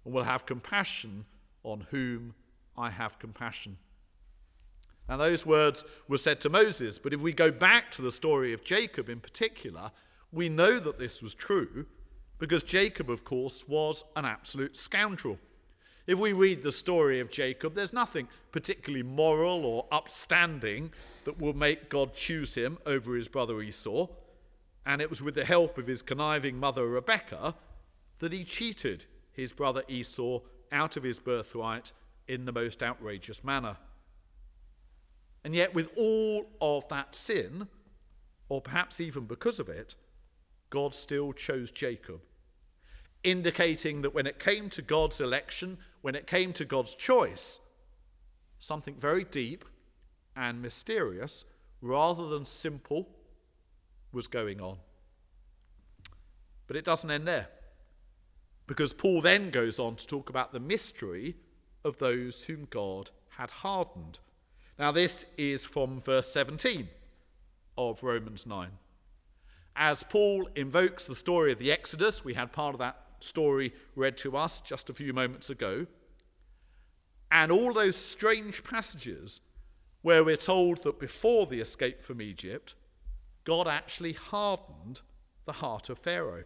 and 0.06 0.14
will 0.14 0.24
have 0.24 0.46
compassion 0.46 1.26
on 1.64 1.88
whom 1.92 2.34
I 2.78 2.90
have 2.90 3.20
compassion. 3.20 3.78
Now, 5.08 5.18
those 5.18 5.46
words 5.46 5.84
were 6.08 6.18
said 6.18 6.40
to 6.42 6.50
Moses, 6.50 6.98
but 6.98 7.14
if 7.14 7.20
we 7.20 7.34
go 7.34 7.52
back 7.52 7.92
to 7.92 8.02
the 8.02 8.12
story 8.12 8.54
of 8.54 8.64
Jacob 8.64 9.10
in 9.10 9.20
particular, 9.20 9.92
we 10.32 10.50
know 10.50 10.80
that 10.80 10.98
this 10.98 11.22
was 11.22 11.34
true 11.34 11.86
because 12.40 12.64
Jacob, 12.64 13.10
of 13.10 13.24
course, 13.24 13.68
was 13.68 14.04
an 14.16 14.26
absolute 14.26 14.76
scoundrel. 14.76 15.38
If 16.08 16.20
we 16.20 16.34
read 16.34 16.64
the 16.64 16.72
story 16.72 17.20
of 17.20 17.30
Jacob, 17.30 17.76
there's 17.76 17.94
nothing 17.94 18.28
particularly 18.52 19.04
moral 19.04 19.66
or 19.66 19.86
upstanding 19.92 20.92
that 21.24 21.40
will 21.40 21.54
make 21.54 21.90
God 21.90 22.14
choose 22.14 22.56
him 22.56 22.78
over 22.86 23.16
his 23.16 23.28
brother 23.28 23.62
Esau. 23.62 24.08
And 24.86 25.02
it 25.02 25.10
was 25.10 25.22
with 25.22 25.36
the 25.36 25.46
help 25.46 25.78
of 25.78 25.88
his 25.88 26.02
conniving 26.02 26.58
mother 26.58 26.88
Rebekah 26.88 27.56
that 28.20 28.34
he 28.34 28.44
cheated 28.44 29.06
his 29.34 29.52
brother 29.52 29.84
Esau 29.88 30.40
out 30.72 30.96
of 30.96 31.04
his 31.04 31.20
birthright 31.20 31.92
in 32.28 32.46
the 32.46 32.52
most 32.52 32.82
outrageous 32.82 33.44
manner. 33.44 33.78
And 35.44 35.54
yet, 35.54 35.74
with 35.74 35.90
all 35.98 36.48
of 36.62 36.88
that 36.88 37.16
sin, 37.16 37.68
or 38.48 38.62
perhaps 38.62 39.02
even 39.02 39.26
because 39.26 39.60
of 39.60 39.68
it, 39.68 39.96
God 40.70 40.96
still 40.96 41.34
chose 41.34 41.70
Jacob, 41.70 42.22
indicating 43.24 44.02
that 44.04 44.14
when 44.14 44.26
it 44.26 44.40
came 44.40 44.70
to 44.72 44.82
God's 44.82 45.20
election, 45.20 45.78
when 46.02 46.16
it 46.16 46.28
came 46.28 46.54
to 46.54 46.66
God's 46.66 46.96
choice, 46.96 47.60
something 48.60 48.96
very 48.96 49.26
deep 49.26 49.66
and 50.36 50.62
mysterious, 50.62 51.46
rather 51.82 52.28
than 52.30 52.46
simple, 52.46 53.10
was 54.14 54.28
going 54.28 54.62
on. 54.62 54.78
But 56.68 56.78
it 56.78 56.86
doesn't 56.86 57.12
end 57.12 57.28
there, 57.28 57.48
because 58.68 58.94
Paul 58.94 59.22
then 59.22 59.50
goes 59.50 59.80
on 59.80 59.96
to 59.96 60.08
talk 60.08 60.30
about 60.30 60.54
the 60.54 60.60
mystery 60.60 61.36
of 61.84 61.98
those 61.98 62.46
whom 62.46 62.68
God 62.70 63.12
had 63.38 63.50
hardened. 63.50 64.20
Now, 64.80 64.92
this 64.92 65.26
is 65.38 65.66
from 65.66 66.02
verse 66.02 66.32
17 66.32 66.88
of 67.78 68.04
Romans 68.04 68.46
9. 68.46 68.70
As 69.76 70.04
Paul 70.04 70.48
invokes 70.56 71.08
the 71.08 71.16
story 71.16 71.52
of 71.52 71.60
the 71.60 71.72
Exodus, 71.72 72.24
we 72.24 72.36
had 72.36 72.52
part 72.52 72.76
of 72.76 72.80
that 72.80 72.98
story 73.20 73.74
read 73.96 74.18
to 74.18 74.38
us 74.38 74.62
just 74.62 74.90
a 74.90 74.94
few 74.94 75.14
moments 75.14 75.50
ago, 75.50 75.88
and 77.32 77.52
all 77.52 77.74
those 77.74 77.96
strange 77.96 78.64
passages 78.64 79.42
where 80.04 80.24
we're 80.24 80.38
told 80.38 80.84
that 80.84 81.00
before 81.00 81.48
the 81.48 81.60
escape 81.60 82.04
from 82.04 82.22
Egypt, 82.22 82.76
God 83.44 83.68
actually 83.68 84.14
hardened 84.14 85.02
the 85.46 85.54
heart 85.54 85.90
of 85.90 85.98
Pharaoh 85.98 86.44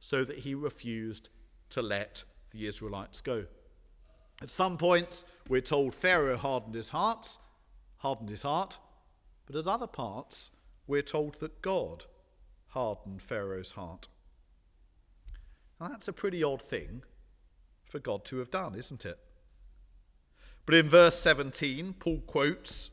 so 0.00 0.24
that 0.24 0.38
he 0.38 0.54
refused 0.54 1.28
to 1.70 1.82
let 1.82 2.24
the 2.52 2.66
Israelites 2.66 3.20
go. 3.20 3.44
At 4.42 4.50
some 4.50 4.76
points, 4.78 5.24
we're 5.48 5.60
told 5.60 5.94
Pharaoh 5.94 6.36
hardened 6.36 6.74
his 6.74 6.88
heart, 6.88 7.38
hardened 7.98 8.30
his 8.30 8.42
heart, 8.42 8.78
but 9.46 9.54
at 9.54 9.66
other 9.66 9.86
parts, 9.86 10.50
we're 10.86 11.02
told 11.02 11.34
that 11.40 11.62
God 11.62 12.06
hardened 12.68 13.22
Pharaoh's 13.22 13.72
heart. 13.72 14.08
Now, 15.80 15.88
that's 15.88 16.08
a 16.08 16.12
pretty 16.12 16.42
odd 16.42 16.62
thing 16.62 17.02
for 17.84 17.98
God 17.98 18.24
to 18.26 18.38
have 18.38 18.50
done, 18.50 18.74
isn't 18.74 19.04
it? 19.04 19.18
But 20.66 20.74
in 20.74 20.88
verse 20.88 21.18
17, 21.20 21.94
Paul 21.98 22.20
quotes 22.26 22.90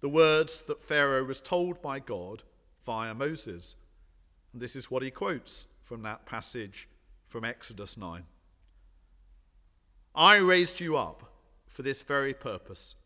the 0.00 0.08
words 0.08 0.62
that 0.62 0.82
Pharaoh 0.82 1.24
was 1.24 1.40
told 1.40 1.80
by 1.80 1.98
God 2.00 2.42
via 2.84 3.14
Moses. 3.14 3.76
And 4.52 4.60
this 4.60 4.74
is 4.74 4.90
what 4.90 5.02
he 5.02 5.10
quotes 5.10 5.66
from 5.82 6.02
that 6.02 6.26
passage 6.26 6.88
from 7.28 7.44
Exodus 7.44 7.96
9. 7.96 8.24
I 10.14 10.36
raised 10.36 10.80
you 10.80 10.96
up 10.96 11.32
for 11.66 11.82
this 11.82 12.02
very 12.02 12.34
purpose, 12.34 12.96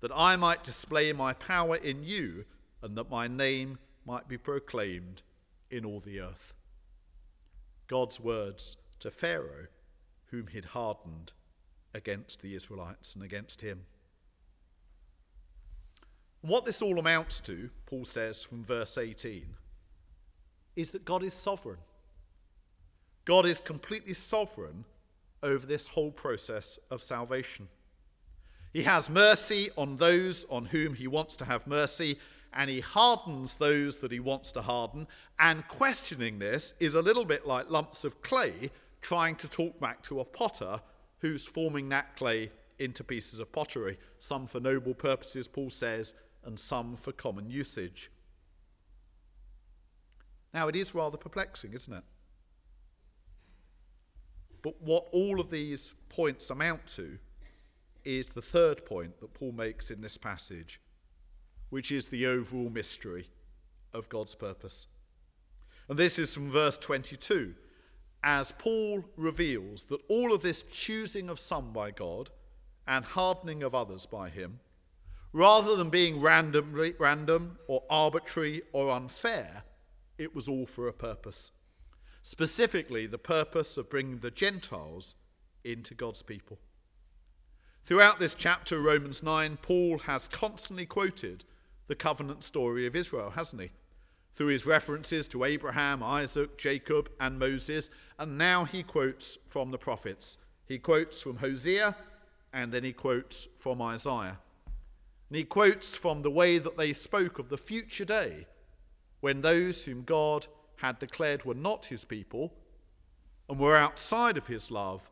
that 0.00 0.10
I 0.14 0.36
might 0.36 0.64
display 0.64 1.12
my 1.12 1.32
power 1.32 1.76
in 1.76 2.02
you 2.02 2.44
and 2.82 2.96
that 2.96 3.10
my 3.10 3.28
name 3.28 3.78
might 4.04 4.26
be 4.28 4.36
proclaimed 4.36 5.22
in 5.70 5.84
all 5.84 6.00
the 6.00 6.20
earth. 6.20 6.54
God's 7.86 8.18
words 8.20 8.76
to 9.00 9.10
Pharaoh, 9.10 9.68
whom 10.30 10.48
he'd 10.48 10.66
hardened 10.66 11.32
against 11.94 12.42
the 12.42 12.54
Israelites 12.54 13.14
and 13.14 13.24
against 13.24 13.60
him. 13.60 13.86
what 16.40 16.64
this 16.64 16.82
all 16.82 16.98
amounts 16.98 17.40
to, 17.40 17.70
Paul 17.86 18.04
says 18.04 18.44
from 18.44 18.64
verse 18.64 18.96
18, 18.96 19.54
is 20.78 20.92
that 20.92 21.04
God 21.04 21.24
is 21.24 21.34
sovereign. 21.34 21.80
God 23.24 23.44
is 23.46 23.60
completely 23.60 24.14
sovereign 24.14 24.84
over 25.42 25.66
this 25.66 25.88
whole 25.88 26.12
process 26.12 26.78
of 26.88 27.02
salvation. 27.02 27.66
He 28.72 28.84
has 28.84 29.10
mercy 29.10 29.70
on 29.76 29.96
those 29.96 30.46
on 30.48 30.66
whom 30.66 30.94
he 30.94 31.08
wants 31.08 31.34
to 31.36 31.44
have 31.46 31.66
mercy, 31.66 32.16
and 32.52 32.70
he 32.70 32.78
hardens 32.78 33.56
those 33.56 33.98
that 33.98 34.12
he 34.12 34.20
wants 34.20 34.52
to 34.52 34.62
harden. 34.62 35.08
And 35.40 35.66
questioning 35.66 36.38
this 36.38 36.74
is 36.78 36.94
a 36.94 37.02
little 37.02 37.24
bit 37.24 37.44
like 37.44 37.68
lumps 37.68 38.04
of 38.04 38.22
clay 38.22 38.70
trying 39.02 39.34
to 39.34 39.48
talk 39.48 39.80
back 39.80 40.00
to 40.04 40.20
a 40.20 40.24
potter 40.24 40.80
who's 41.18 41.44
forming 41.44 41.88
that 41.88 42.16
clay 42.16 42.52
into 42.78 43.02
pieces 43.02 43.40
of 43.40 43.50
pottery, 43.50 43.98
some 44.20 44.46
for 44.46 44.60
noble 44.60 44.94
purposes, 44.94 45.48
Paul 45.48 45.70
says, 45.70 46.14
and 46.44 46.56
some 46.56 46.96
for 46.96 47.10
common 47.10 47.50
usage. 47.50 48.12
Now, 50.52 50.68
it 50.68 50.76
is 50.76 50.94
rather 50.94 51.16
perplexing, 51.16 51.72
isn't 51.72 51.92
it? 51.92 52.04
But 54.62 54.80
what 54.80 55.06
all 55.12 55.40
of 55.40 55.50
these 55.50 55.94
points 56.08 56.50
amount 56.50 56.86
to 56.88 57.18
is 58.04 58.30
the 58.30 58.42
third 58.42 58.84
point 58.86 59.20
that 59.20 59.34
Paul 59.34 59.52
makes 59.52 59.90
in 59.90 60.00
this 60.00 60.16
passage, 60.16 60.80
which 61.70 61.92
is 61.92 62.08
the 62.08 62.26
overall 62.26 62.70
mystery 62.70 63.28
of 63.92 64.08
God's 64.08 64.34
purpose. 64.34 64.86
And 65.88 65.98
this 65.98 66.18
is 66.18 66.34
from 66.34 66.50
verse 66.50 66.78
22, 66.78 67.54
as 68.22 68.52
Paul 68.58 69.04
reveals 69.16 69.84
that 69.84 70.00
all 70.08 70.34
of 70.34 70.42
this 70.42 70.64
choosing 70.64 71.28
of 71.28 71.38
some 71.38 71.72
by 71.72 71.90
God 71.90 72.30
and 72.86 73.04
hardening 73.04 73.62
of 73.62 73.74
others 73.74 74.06
by 74.06 74.28
him, 74.28 74.60
rather 75.32 75.76
than 75.76 75.90
being 75.90 76.20
randomly, 76.20 76.94
random 76.98 77.58
or 77.68 77.84
arbitrary 77.88 78.62
or 78.72 78.90
unfair, 78.90 79.64
it 80.18 80.34
was 80.34 80.48
all 80.48 80.66
for 80.66 80.88
a 80.88 80.92
purpose. 80.92 81.52
Specifically, 82.22 83.06
the 83.06 83.18
purpose 83.18 83.76
of 83.76 83.88
bringing 83.88 84.18
the 84.18 84.30
Gentiles 84.30 85.14
into 85.64 85.94
God's 85.94 86.22
people. 86.22 86.58
Throughout 87.84 88.18
this 88.18 88.34
chapter, 88.34 88.80
Romans 88.80 89.22
9, 89.22 89.58
Paul 89.62 89.98
has 90.00 90.28
constantly 90.28 90.84
quoted 90.84 91.44
the 91.86 91.94
covenant 91.94 92.44
story 92.44 92.86
of 92.86 92.94
Israel, 92.94 93.30
hasn't 93.30 93.62
he? 93.62 93.70
through 94.38 94.46
his 94.46 94.64
references 94.64 95.26
to 95.26 95.42
Abraham, 95.42 96.00
Isaac, 96.00 96.56
Jacob, 96.56 97.10
and 97.18 97.40
Moses, 97.40 97.90
and 98.20 98.38
now 98.38 98.64
he 98.64 98.84
quotes 98.84 99.36
from 99.48 99.72
the 99.72 99.78
prophets. 99.78 100.38
He 100.64 100.78
quotes 100.78 101.20
from 101.20 101.38
Hosea, 101.38 101.96
and 102.52 102.70
then 102.70 102.84
he 102.84 102.92
quotes 102.92 103.48
from 103.58 103.82
Isaiah. 103.82 104.38
And 105.28 105.36
he 105.38 105.42
quotes 105.42 105.96
from 105.96 106.22
the 106.22 106.30
way 106.30 106.58
that 106.58 106.76
they 106.76 106.92
spoke 106.92 107.40
of 107.40 107.48
the 107.48 107.58
future 107.58 108.04
day 108.04 108.46
when 109.20 109.40
those 109.40 109.84
whom 109.84 110.02
God 110.02 110.46
had 110.76 110.98
declared 110.98 111.44
were 111.44 111.54
not 111.54 111.86
his 111.86 112.04
people 112.04 112.54
and 113.48 113.58
were 113.58 113.76
outside 113.76 114.36
of 114.36 114.46
his 114.46 114.70
love 114.70 115.10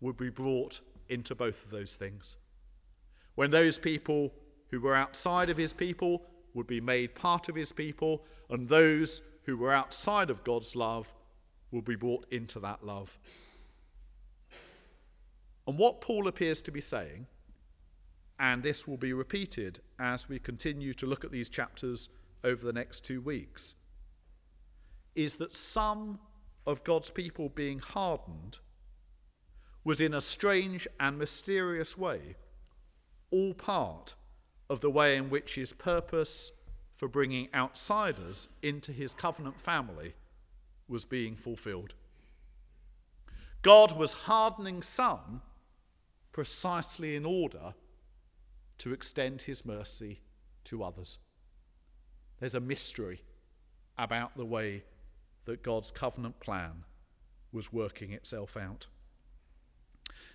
would 0.00 0.16
be 0.16 0.30
brought 0.30 0.80
into 1.08 1.34
both 1.34 1.64
of 1.64 1.70
those 1.70 1.96
things. 1.96 2.36
When 3.34 3.50
those 3.50 3.78
people 3.78 4.32
who 4.70 4.80
were 4.80 4.94
outside 4.94 5.50
of 5.50 5.56
his 5.56 5.72
people 5.72 6.22
would 6.54 6.66
be 6.66 6.80
made 6.80 7.14
part 7.14 7.48
of 7.48 7.54
his 7.54 7.72
people, 7.72 8.24
and 8.50 8.68
those 8.68 9.22
who 9.44 9.56
were 9.56 9.72
outside 9.72 10.30
of 10.30 10.44
God's 10.44 10.76
love 10.76 11.12
will 11.70 11.82
be 11.82 11.96
brought 11.96 12.26
into 12.30 12.60
that 12.60 12.84
love. 12.84 13.18
And 15.66 15.78
what 15.78 16.00
Paul 16.00 16.28
appears 16.28 16.60
to 16.62 16.70
be 16.70 16.80
saying, 16.80 17.26
and 18.38 18.62
this 18.62 18.86
will 18.86 18.96
be 18.96 19.12
repeated 19.12 19.80
as 19.98 20.28
we 20.28 20.38
continue 20.38 20.92
to 20.94 21.06
look 21.06 21.24
at 21.24 21.30
these 21.30 21.48
chapters 21.48 22.08
over 22.44 22.64
the 22.64 22.72
next 22.72 23.04
two 23.04 23.20
weeks, 23.20 23.74
is 25.14 25.36
that 25.36 25.54
some 25.54 26.18
of 26.66 26.84
God's 26.84 27.10
people 27.10 27.48
being 27.48 27.78
hardened 27.78 28.58
was 29.84 30.00
in 30.00 30.14
a 30.14 30.20
strange 30.20 30.86
and 31.00 31.18
mysterious 31.18 31.98
way 31.98 32.36
all 33.30 33.54
part 33.54 34.14
of 34.70 34.80
the 34.80 34.90
way 34.90 35.16
in 35.16 35.28
which 35.28 35.56
his 35.56 35.72
purpose 35.72 36.52
for 36.94 37.08
bringing 37.08 37.48
outsiders 37.54 38.46
into 38.62 38.92
his 38.92 39.14
covenant 39.14 39.60
family 39.60 40.14
was 40.86 41.04
being 41.04 41.34
fulfilled. 41.34 41.94
God 43.62 43.96
was 43.96 44.12
hardening 44.12 44.82
some 44.82 45.42
precisely 46.32 47.16
in 47.16 47.24
order 47.24 47.74
to 48.78 48.92
extend 48.92 49.42
his 49.42 49.64
mercy 49.64 50.20
to 50.64 50.82
others. 50.82 51.18
There's 52.42 52.56
a 52.56 52.60
mystery 52.60 53.20
about 53.96 54.36
the 54.36 54.44
way 54.44 54.82
that 55.44 55.62
God's 55.62 55.92
covenant 55.92 56.40
plan 56.40 56.82
was 57.52 57.72
working 57.72 58.10
itself 58.10 58.56
out. 58.56 58.88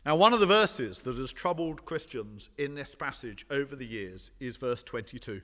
Now, 0.05 0.15
one 0.15 0.33
of 0.33 0.39
the 0.39 0.45
verses 0.45 1.01
that 1.01 1.17
has 1.17 1.33
troubled 1.33 1.83
Christians 1.83 2.49
in 2.57 2.75
this 2.75 2.95
passage 2.95 3.45
over 3.51 3.75
the 3.75 3.85
years 3.85 4.31
is 4.39 4.55
verse 4.55 4.83
22, 4.83 5.41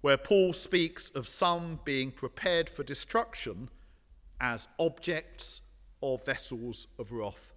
where 0.00 0.16
Paul 0.16 0.54
speaks 0.54 1.10
of 1.10 1.28
some 1.28 1.78
being 1.84 2.10
prepared 2.10 2.70
for 2.70 2.82
destruction 2.82 3.68
as 4.40 4.66
objects 4.78 5.60
or 6.00 6.16
vessels 6.16 6.86
of 6.98 7.12
wrath. 7.12 7.52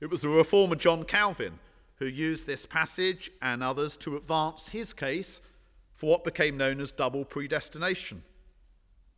It 0.00 0.08
was 0.08 0.20
the 0.20 0.28
reformer 0.28 0.76
John 0.76 1.02
Calvin 1.02 1.58
who 1.96 2.06
used 2.06 2.46
this 2.46 2.64
passage 2.64 3.32
and 3.42 3.60
others 3.60 3.96
to 3.96 4.16
advance 4.16 4.68
his 4.68 4.92
case 4.92 5.40
for 5.96 6.10
what 6.10 6.24
became 6.24 6.56
known 6.56 6.80
as 6.80 6.92
double 6.92 7.24
predestination 7.24 8.22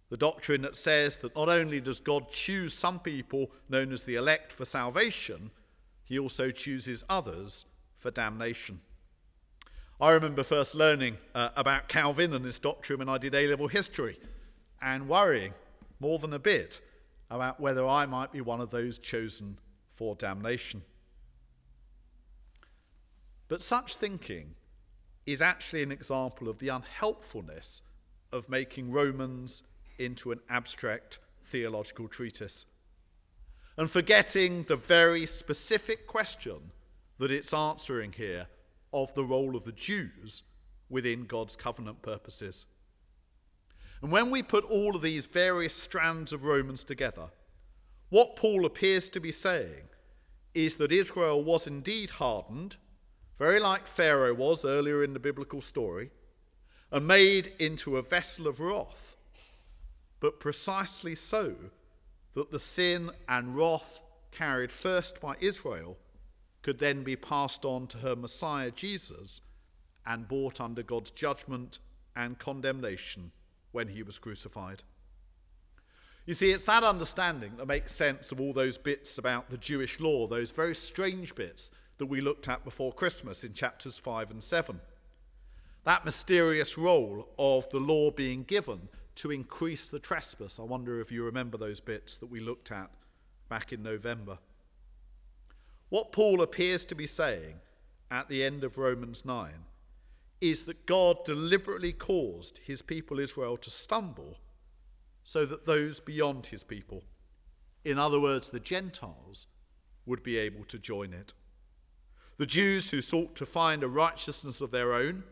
the 0.09 0.16
doctrine 0.16 0.62
that 0.62 0.76
says 0.76 1.16
that 1.18 1.35
not 1.35 1.49
only 1.49 1.80
does 1.80 2.00
God 2.00 2.28
choose 2.30 2.73
some 2.73 3.00
people 3.00 3.50
known 3.68 3.92
as 3.92 4.04
the 4.04 4.14
elect 4.14 4.52
for 4.52 4.64
salvation, 4.64 5.50
he 6.04 6.18
also 6.18 6.50
chooses 6.50 7.04
others 7.09 7.64
for 7.99 8.11
damnation. 8.11 8.80
I 10.00 10.12
remember 10.12 10.45
first 10.45 10.75
learning 10.75 11.16
uh, 11.35 11.49
about 11.56 11.88
Calvin 11.88 12.35
and 12.35 12.45
his 12.45 12.59
doctrine 12.59 12.99
when 12.99 13.09
I 13.09 13.18
did 13.18 13.35
A 13.35 13.49
level 13.49 13.66
history 13.66 14.18
and 14.80 15.09
worrying 15.09 15.54
more 15.99 16.18
than 16.18 16.35
a 16.35 16.38
bit 16.38 16.80
about 17.30 17.59
whether 17.59 17.85
I 17.85 18.06
might 18.06 18.30
be 18.30 18.40
one 18.40 18.61
of 18.61 18.71
those 18.71 18.99
chosen 18.99 19.59
for 19.95 20.14
damnation. 20.14 20.83
But 23.48 23.62
such 23.62 23.96
thinking 23.96 24.55
is 25.26 25.42
actually 25.42 25.82
an 25.82 25.92
example 25.92 26.48
of 26.48 26.58
the 26.58 26.68
unhelpfulness 26.68 27.82
of 28.32 28.48
making 28.48 28.90
Romans 28.90 29.62
into 29.98 30.32
an 30.32 30.40
abstract 30.48 31.18
theological 31.44 32.08
treatise 32.08 32.66
and 33.78 33.90
forgetting 33.90 34.62
the 34.64 34.76
very 34.76 35.26
specific 35.26 36.06
question 36.06 36.72
that 37.18 37.30
it's 37.30 37.52
answering 37.52 38.12
here 38.12 38.46
of 38.92 39.12
the 39.14 39.24
role 39.24 39.56
of 39.56 39.64
the 39.64 39.72
Jews 39.72 40.42
within 40.88 41.24
God's 41.24 41.56
covenant 41.56 42.02
purposes. 42.02 42.66
And 44.02 44.10
when 44.10 44.30
we 44.30 44.42
put 44.42 44.64
all 44.64 44.94
of 44.94 45.02
these 45.02 45.26
various 45.26 45.74
strands 45.74 46.32
of 46.32 46.44
Romans 46.44 46.84
together, 46.84 47.28
what 48.08 48.36
Paul 48.36 48.64
appears 48.64 49.08
to 49.10 49.20
be 49.20 49.32
saying 49.32 49.88
is 50.54 50.76
that 50.76 50.92
Israel 50.92 51.42
was 51.42 51.66
indeed 51.66 52.10
hardened, 52.10 52.76
very 53.38 53.61
like 53.61 53.87
Pharaoh 53.87 54.35
was 54.35 54.64
earlier 54.64 55.05
in 55.05 55.12
the 55.12 55.18
biblical 55.18 55.61
story, 55.61 56.11
and 56.90 57.07
made 57.07 57.53
into 57.59 57.96
a 57.96 58.03
vessel 58.03 58.46
of 58.46 58.61
wrath 58.61 59.16
but 60.20 60.40
precisely 60.40 61.14
so 61.14 61.55
that 62.35 62.51
the 62.51 62.59
sin 62.59 63.11
and 63.29 63.57
wrath 63.57 64.01
carried 64.33 64.72
first 64.72 65.20
by 65.20 65.37
Israel 65.40 65.96
could 66.62 66.79
then 66.79 67.03
be 67.03 67.16
passed 67.16 67.64
on 67.64 67.87
to 67.87 67.99
her 67.99 68.16
Messiah 68.16 68.70
Jesus 68.70 69.40
and 70.05 70.29
brought 70.29 70.61
under 70.61 70.83
God's 70.83 71.11
judgment 71.11 71.79
and 72.14 72.38
condemnation 72.38 73.31
when 73.72 73.88
he 73.88 74.03
was 74.03 74.18
crucified. 74.18 74.83
You 76.25 76.35
see, 76.35 76.51
it's 76.51 76.64
that 76.64 76.83
understanding 76.83 77.53
that 77.57 77.68
makes 77.68 77.94
sense 77.94 78.33
of 78.33 78.40
all 78.40 78.53
those 78.53 78.79
bits 78.79 79.18
about 79.18 79.49
the 79.49 79.59
Jewish 79.59 80.01
law, 80.01 80.27
those 80.27 80.51
very 80.51 80.75
strange 80.75 81.35
bits 81.35 81.70
that 81.98 82.06
we 82.06 82.20
looked 82.20 82.48
at 82.48 82.64
before 82.64 82.92
Christmas 82.92 83.44
in 83.44 83.52
chapters 83.52 83.98
5 83.98 84.30
and 84.30 84.42
7. 84.42 84.80
That 85.85 86.04
mysterious 86.04 86.76
role 86.76 87.28
of 87.38 87.68
the 87.70 87.78
law 87.78 88.11
being 88.11 88.42
given 88.42 88.88
to 89.16 89.30
increase 89.30 89.88
the 89.88 89.98
trespass. 89.98 90.59
I 90.59 90.62
wonder 90.62 91.00
if 91.00 91.11
you 91.11 91.24
remember 91.24 91.56
those 91.56 91.80
bits 91.80 92.16
that 92.18 92.30
we 92.30 92.40
looked 92.40 92.70
at 92.70 92.90
back 93.48 93.72
in 93.72 93.82
November. 93.82 94.38
What 95.88 96.12
Paul 96.12 96.42
appears 96.42 96.85
to 96.87 96.94
be 96.94 97.06
saying 97.06 97.61
at 98.11 98.28
the 98.28 98.44
end 98.44 98.64
of 98.64 98.78
Romans 98.78 99.24
9 99.24 99.52
is 100.40 100.64
that 100.64 100.87
God 100.87 101.24
deliberately 101.24 101.92
caused 101.92 102.59
his 102.59 102.82
people 102.82 103.18
Israel 103.18 103.56
to 103.59 103.70
stumble 103.70 104.38
so 105.24 105.46
that 105.46 105.64
those 105.64 105.98
beyond 106.00 106.46
his 106.46 106.62
people, 106.62 107.04
in 107.85 107.98
other 107.98 108.20
words, 108.20 108.50
the 108.50 108.61
Gentiles, 108.61 109.46
would 110.04 110.22
be 110.22 110.38
able 110.38 110.64
to 110.64 110.78
join 110.78 111.12
it. 111.12 111.32
The 112.38 112.46
Jews 112.46 112.90
who 112.90 113.01
sought 113.01 113.35
to 113.37 113.46
find 113.46 113.83
a 113.83 113.88
righteousness 113.88 114.61
of 114.61 114.70
their 114.70 114.92
own 114.92 115.25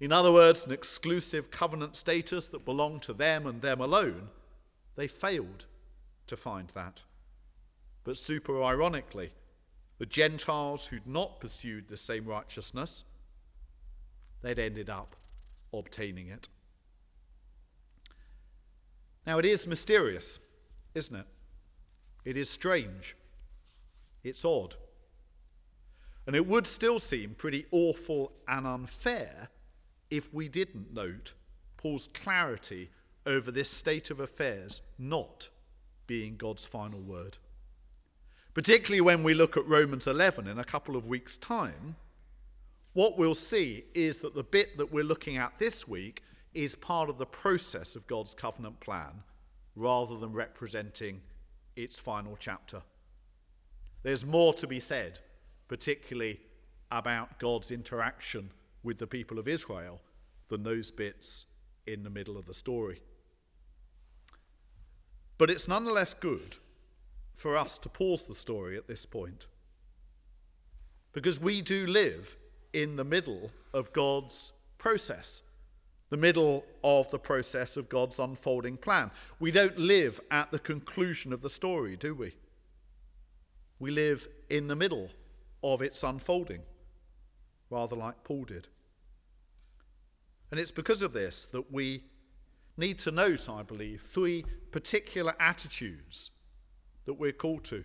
in 0.00 0.12
other 0.12 0.32
words, 0.32 0.66
an 0.66 0.72
exclusive 0.72 1.50
covenant 1.50 1.96
status 1.96 2.48
that 2.48 2.64
belonged 2.64 3.02
to 3.02 3.12
them 3.12 3.46
and 3.46 3.62
them 3.62 3.80
alone, 3.80 4.28
they 4.96 5.06
failed 5.06 5.66
to 6.26 6.36
find 6.36 6.68
that. 6.74 7.02
But 8.02 8.18
super 8.18 8.62
ironically, 8.62 9.32
the 9.98 10.06
Gentiles 10.06 10.88
who'd 10.88 11.06
not 11.06 11.40
pursued 11.40 11.88
the 11.88 11.96
same 11.96 12.26
righteousness, 12.26 13.04
they'd 14.42 14.58
ended 14.58 14.90
up 14.90 15.16
obtaining 15.72 16.28
it. 16.28 16.48
Now, 19.26 19.38
it 19.38 19.46
is 19.46 19.66
mysterious, 19.66 20.38
isn't 20.94 21.16
it? 21.16 21.26
It 22.24 22.36
is 22.36 22.50
strange. 22.50 23.16
It's 24.22 24.44
odd. 24.44 24.76
And 26.26 26.34
it 26.34 26.46
would 26.46 26.66
still 26.66 26.98
seem 26.98 27.34
pretty 27.34 27.66
awful 27.70 28.32
and 28.48 28.66
unfair 28.66 29.48
if 30.10 30.32
we 30.32 30.48
didn't 30.48 30.92
note 30.92 31.34
Paul's 31.76 32.08
clarity 32.08 32.90
over 33.26 33.50
this 33.50 33.70
state 33.70 34.10
of 34.10 34.20
affairs 34.20 34.82
not 34.98 35.48
being 36.06 36.36
God's 36.36 36.66
final 36.66 37.00
word. 37.00 37.38
Particularly 38.54 39.00
when 39.00 39.24
we 39.24 39.34
look 39.34 39.56
at 39.56 39.66
Romans 39.66 40.06
11 40.06 40.46
in 40.46 40.58
a 40.58 40.64
couple 40.64 40.96
of 40.96 41.08
weeks' 41.08 41.36
time, 41.36 41.96
what 42.92 43.18
we'll 43.18 43.34
see 43.34 43.84
is 43.94 44.20
that 44.20 44.34
the 44.34 44.44
bit 44.44 44.78
that 44.78 44.92
we're 44.92 45.04
looking 45.04 45.36
at 45.36 45.58
this 45.58 45.88
week 45.88 46.22
is 46.54 46.76
part 46.76 47.10
of 47.10 47.18
the 47.18 47.26
process 47.26 47.96
of 47.96 48.06
God's 48.06 48.34
covenant 48.34 48.78
plan 48.78 49.24
rather 49.74 50.16
than 50.16 50.32
representing 50.32 51.20
its 51.74 51.98
final 51.98 52.36
chapter. 52.38 52.82
There's 54.04 54.24
more 54.24 54.54
to 54.54 54.66
be 54.68 54.78
said, 54.78 55.18
particularly 55.68 56.40
about 56.90 57.38
God's 57.38 57.70
interaction 57.70 58.50
with 58.82 58.98
the 58.98 59.06
people 59.06 59.38
of 59.38 59.48
Israel 59.48 60.00
than 60.48 60.62
those 60.62 60.90
bits 60.90 61.46
in 61.86 62.02
the 62.02 62.10
middle 62.10 62.36
of 62.36 62.46
the 62.46 62.54
story. 62.54 63.00
But 65.38 65.50
it's 65.50 65.66
nonetheless 65.66 66.14
good 66.14 66.56
for 67.34 67.56
us 67.56 67.78
to 67.78 67.88
pause 67.88 68.26
the 68.26 68.34
story 68.34 68.76
at 68.76 68.86
this 68.86 69.04
point. 69.04 69.48
Because 71.12 71.40
we 71.40 71.62
do 71.62 71.86
live 71.86 72.36
in 72.72 72.96
the 72.96 73.04
middle 73.04 73.50
of 73.72 73.92
God's 73.92 74.52
process 74.78 75.42
the 76.14 76.20
middle 76.20 76.64
of 76.84 77.10
the 77.10 77.18
process 77.18 77.76
of 77.76 77.88
God's 77.88 78.20
unfolding 78.20 78.76
plan. 78.76 79.10
We 79.40 79.50
don't 79.50 79.76
live 79.76 80.20
at 80.30 80.52
the 80.52 80.60
conclusion 80.60 81.32
of 81.32 81.40
the 81.40 81.50
story, 81.50 81.96
do 81.96 82.14
we? 82.14 82.36
We 83.80 83.90
live 83.90 84.28
in 84.48 84.68
the 84.68 84.76
middle 84.76 85.10
of 85.64 85.80
its 85.80 86.02
unfolding, 86.02 86.60
rather 87.70 87.96
like 87.96 88.22
Paul 88.22 88.44
did. 88.44 88.68
And 90.50 90.60
it's 90.60 90.70
because 90.70 91.02
of 91.02 91.12
this 91.12 91.46
that 91.46 91.72
we 91.72 92.04
need 92.76 92.98
to 93.00 93.10
note, 93.10 93.48
I 93.48 93.62
believe, 93.62 94.02
three 94.02 94.44
particular 94.70 95.34
attitudes 95.40 96.30
that 97.06 97.14
we're 97.14 97.32
called 97.32 97.64
to 97.64 97.84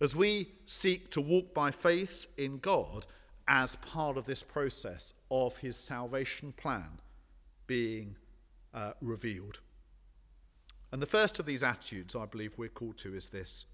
as 0.00 0.16
we 0.16 0.52
seek 0.64 1.10
to 1.10 1.20
walk 1.20 1.54
by 1.54 1.70
faith 1.70 2.26
in 2.36 2.58
God 2.58 3.06
as 3.46 3.76
part 3.76 4.16
of 4.16 4.26
this 4.26 4.42
process 4.42 5.12
of 5.30 5.58
his 5.58 5.76
salvation 5.76 6.52
plan 6.52 7.00
being 7.66 8.16
uh, 8.72 8.92
revealed. 9.00 9.60
And 10.90 11.00
the 11.02 11.06
first 11.06 11.38
of 11.38 11.46
these 11.46 11.62
attitudes 11.62 12.16
I 12.16 12.26
believe 12.26 12.56
we're 12.56 12.68
called 12.68 12.98
to 12.98 13.14
is 13.14 13.28
this 13.28 13.66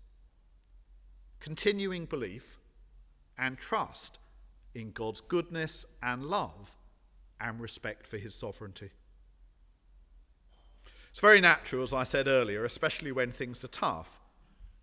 continuing 1.40 2.04
belief 2.04 2.57
and 3.38 3.58
trust 3.58 4.18
in 4.74 4.90
God's 4.90 5.20
goodness 5.20 5.86
and 6.02 6.24
love 6.24 6.76
and 7.40 7.60
respect 7.60 8.06
for 8.06 8.18
his 8.18 8.34
sovereignty. 8.34 8.90
It's 11.10 11.20
very 11.20 11.40
natural, 11.40 11.82
as 11.82 11.92
I 11.92 12.04
said 12.04 12.28
earlier, 12.28 12.64
especially 12.64 13.12
when 13.12 13.32
things 13.32 13.64
are 13.64 13.68
tough, 13.68 14.20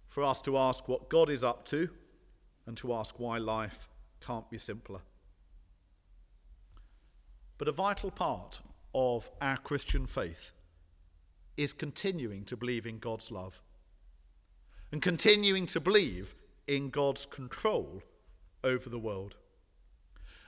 for 0.07 0.23
us 0.23 0.41
to 0.43 0.57
ask 0.57 0.87
what 0.87 1.09
God 1.09 1.29
is 1.29 1.43
up 1.43 1.65
to 1.65 1.89
and 2.65 2.75
to 2.77 2.93
ask 2.93 3.19
why 3.19 3.37
life 3.37 3.89
can't 4.21 4.49
be 4.49 4.57
simpler. 4.57 5.01
But 7.57 7.67
a 7.67 7.73
vital 7.73 8.11
part 8.11 8.61
of 8.93 9.29
our 9.41 9.57
Christian 9.57 10.07
faith 10.07 10.51
is 11.57 11.73
continuing 11.73 12.43
to 12.45 12.57
believe 12.57 12.85
in 12.85 12.99
God's 12.99 13.31
love 13.31 13.61
and 14.91 15.01
continuing 15.01 15.65
to 15.67 15.79
believe 15.79 16.35
in 16.67 16.89
God's 16.89 17.25
control 17.25 18.01
over 18.65 18.89
the 18.89 18.99
world. 18.99 19.37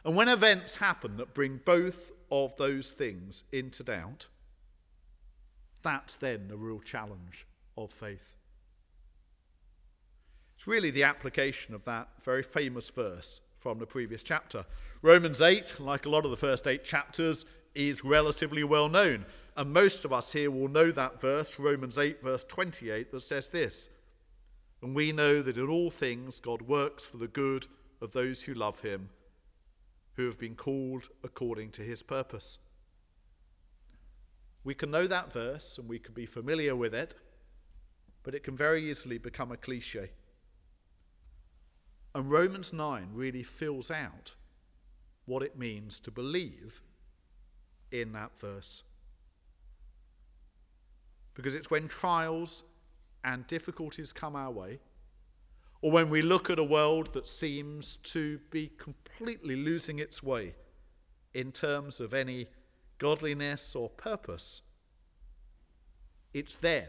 And 0.04 0.16
when 0.16 0.28
events 0.28 0.76
happen 0.76 1.18
that 1.18 1.34
bring 1.34 1.62
both 1.64 2.12
of 2.32 2.56
those 2.58 2.92
things 2.92 3.44
into 3.52 3.84
doubt, 3.84 4.28
that's 5.82 6.18
then 6.18 6.48
the 6.48 6.58
real 6.58 6.80
challenge 6.80 7.48
of 7.78 7.92
faith. 7.92 8.36
It's 10.56 10.68
really 10.68 10.92
the 10.92 11.04
application 11.04 11.76
of 11.76 11.86
that 11.86 12.10
very 12.22 12.42
famous 12.42 12.90
verse 12.90 13.42
from 13.60 13.80
the 13.80 13.86
previous 13.86 14.24
chapter. 14.24 14.66
Romans 15.02 15.42
8, 15.42 15.80
like 15.80 16.06
a 16.06 16.10
lot 16.10 16.26
of 16.26 16.32
the 16.32 16.38
first 16.38 16.68
eight 16.68 16.84
chapters, 16.84 17.46
is 17.76 18.04
relatively 18.04 18.64
well 18.64 18.90
known. 18.90 19.26
And 19.56 19.74
most 19.74 20.06
of 20.06 20.14
us 20.14 20.34
here 20.34 20.50
will 20.50 20.68
know 20.68 20.92
that 20.92 21.22
verse, 21.22 21.60
Romans 21.60 21.98
8, 21.98 22.24
verse 22.24 22.44
28, 22.44 23.12
that 23.12 23.22
says 23.22 23.50
this 23.50 23.90
And 24.82 24.96
we 24.96 25.12
know 25.12 25.42
that 25.42 25.58
in 25.58 25.70
all 25.70 25.92
things 25.92 26.40
God 26.40 26.62
works 26.62 27.06
for 27.06 27.18
the 27.18 27.28
good 27.28 27.68
of 28.02 28.14
those 28.14 28.44
who 28.44 28.54
love 28.54 28.80
him, 28.82 29.10
who 30.14 30.26
have 30.26 30.38
been 30.38 30.56
called 30.56 31.10
according 31.24 31.72
to 31.72 31.82
his 31.82 32.04
purpose. 32.04 32.60
We 34.64 34.74
can 34.74 34.92
know 34.92 35.08
that 35.08 35.32
verse 35.32 35.78
and 35.78 35.88
we 35.88 36.00
can 36.00 36.14
be 36.14 36.26
familiar 36.26 36.76
with 36.76 36.94
it, 36.94 37.16
but 38.24 38.36
it 38.36 38.44
can 38.44 38.58
very 38.58 38.90
easily 38.90 39.18
become 39.18 39.52
a 39.52 39.58
cliche. 39.58 40.10
And 42.14 42.30
Romans 42.30 42.74
9 42.74 43.10
really 43.14 43.44
fills 43.44 43.92
out 43.92 44.36
what 45.26 45.44
it 45.44 45.58
means 45.58 46.00
to 46.02 46.12
believe 46.12 46.82
in 47.92 48.12
that 48.14 48.38
verse. 48.40 48.84
Because 51.34 51.54
it's 51.54 51.70
when 51.70 51.88
trials 51.88 52.64
and 53.24 53.46
difficulties 53.48 54.12
come 54.12 54.36
our 54.36 54.52
way 54.52 54.80
or 55.82 55.92
when 55.92 56.10
we 56.10 56.22
look 56.22 56.50
at 56.50 56.60
a 56.60 56.64
world 56.64 57.14
that 57.14 57.30
seems 57.30 57.98
to 57.98 58.40
be 58.50 58.72
completely 58.78 59.56
losing 59.56 60.00
its 60.00 60.24
way 60.24 60.56
in 61.34 61.52
terms 61.52 62.00
of 62.00 62.14
any 62.14 62.48
godliness 62.98 63.76
or 63.76 63.90
purpose, 63.90 64.62
it's 66.34 66.58
then 66.58 66.88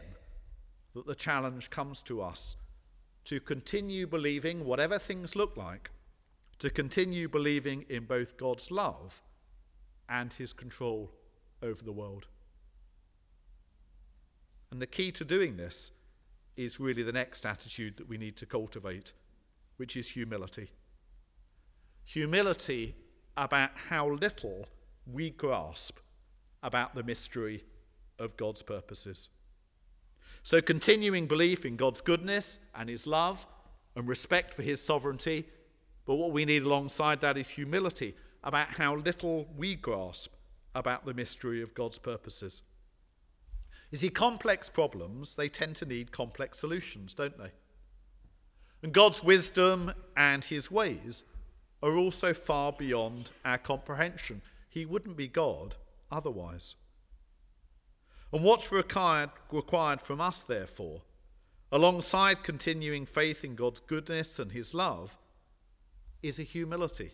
that 0.95 1.05
the 1.05 1.15
challenge 1.15 1.69
comes 1.69 2.01
to 2.01 2.21
us 2.21 2.55
to 3.25 3.39
continue 3.39 4.07
believing, 4.07 4.65
whatever 4.65 4.97
things 4.97 5.35
look 5.35 5.55
like, 5.55 5.91
to 6.57 6.69
continue 6.69 7.29
believing 7.29 7.85
in 7.89 8.05
both 8.05 8.37
God's 8.37 8.71
love 8.71 9.21
and 10.09 10.33
his 10.33 10.51
control 10.51 11.11
over 11.61 11.83
the 11.83 11.91
world. 11.91 12.27
And 14.71 14.81
the 14.81 14.87
key 14.87 15.11
to 15.11 15.25
doing 15.25 15.57
this 15.57 15.91
is 16.59 16.77
really 16.77 17.03
the 17.03 17.13
next 17.13 17.45
attitude 17.45 17.95
that 17.95 18.09
we 18.09 18.17
need 18.17 18.35
to 18.35 18.45
cultivate, 18.45 19.13
which 19.77 19.95
is 19.95 20.09
humility. 20.09 20.69
Humility 22.03 22.95
about 23.37 23.71
how 23.87 24.09
little 24.09 24.67
we 25.09 25.29
grasp 25.29 25.99
about 26.61 26.95
the 26.95 27.03
mystery 27.03 27.63
of 28.19 28.35
God's 28.35 28.61
purposes. 28.61 29.29
So, 30.43 30.61
continuing 30.61 31.27
belief 31.27 31.65
in 31.65 31.77
God's 31.77 32.01
goodness 32.01 32.59
and 32.75 32.89
His 32.89 33.07
love 33.07 33.47
and 33.95 34.05
respect 34.05 34.53
for 34.53 34.61
His 34.61 34.81
sovereignty, 34.81 35.45
but 36.05 36.15
what 36.15 36.33
we 36.33 36.43
need 36.43 36.63
alongside 36.63 37.21
that 37.21 37.37
is 37.37 37.49
humility 37.49 38.15
about 38.43 38.67
how 38.67 38.97
little 38.97 39.47
we 39.55 39.75
grasp 39.75 40.33
about 40.75 41.05
the 41.05 41.13
mystery 41.13 41.61
of 41.61 41.73
God's 41.73 41.99
purposes. 41.99 42.63
You 43.91 43.97
see, 43.97 44.09
complex 44.09 44.69
problems, 44.69 45.35
they 45.35 45.49
tend 45.49 45.75
to 45.77 45.85
need 45.85 46.11
complex 46.11 46.59
solutions, 46.59 47.13
don't 47.13 47.37
they? 47.37 47.51
And 48.83 48.93
God's 48.93 49.23
wisdom 49.23 49.91
and 50.15 50.43
his 50.43 50.71
ways 50.71 51.25
are 51.81 51.97
also 51.97 52.33
far 52.33 52.71
beyond 52.71 53.31
our 53.43 53.57
comprehension. 53.57 54.41
He 54.69 54.85
wouldn't 54.85 55.17
be 55.17 55.27
God 55.27 55.75
otherwise. 56.11 56.75
And 58.31 58.43
what's 58.43 58.71
required, 58.71 59.31
required 59.51 60.01
from 60.01 60.21
us, 60.21 60.41
therefore, 60.41 61.01
alongside 61.71 62.43
continuing 62.43 63.05
faith 63.05 63.43
in 63.43 63.55
God's 63.55 63.79
goodness 63.79 64.37
and 64.39 64.51
his 64.51 64.73
love, 64.73 65.17
is 66.21 66.37
a 66.37 66.43
humility 66.43 67.11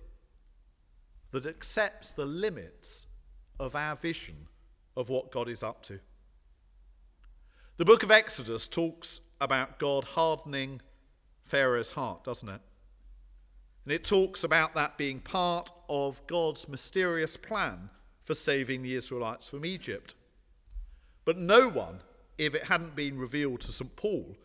that 1.32 1.46
accepts 1.46 2.12
the 2.12 2.26
limits 2.26 3.08
of 3.60 3.76
our 3.76 3.96
vision 3.96 4.48
of 4.98 5.10
what 5.10 5.32
God 5.32 5.48
is 5.48 5.64
up 5.64 5.82
to. 5.84 6.00
The 7.78 7.84
book 7.84 8.04
of 8.04 8.12
Exodus 8.12 8.70
talks 8.70 9.20
about 9.42 9.80
God 9.80 10.06
hardening 10.06 10.80
Pharaoh's 11.44 11.92
heart, 11.92 12.24
doesn't 12.24 12.48
it? 12.48 12.62
And 13.84 13.92
it 13.92 14.06
talks 14.06 14.46
about 14.46 14.76
that 14.76 14.98
being 14.98 15.20
part 15.20 15.70
of 15.90 16.26
God's 16.26 16.70
mysterious 16.70 17.36
plan 17.36 17.90
for 18.24 18.34
saving 18.34 18.82
the 18.82 18.96
Israelites 18.96 19.50
from 19.50 19.66
Egypt. 19.66 20.16
But 21.26 21.38
no 21.38 21.68
one, 21.68 22.00
if 22.38 22.56
it 22.56 22.64
hadn't 22.64 22.96
been 22.96 23.20
revealed 23.20 23.60
to 23.62 23.74
St. 23.74 23.94
Paul, 23.98 24.38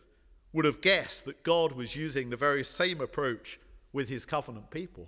would 0.51 0.65
have 0.65 0.81
guessed 0.81 1.23
that 1.23 1.43
God 1.43 1.71
was 1.71 1.95
using 1.95 2.29
the 2.29 2.35
very 2.35 2.65
same 2.65 2.99
approach 2.99 3.61
with 3.93 4.09
his 4.09 4.25
covenant 4.25 4.71
people. 4.71 5.07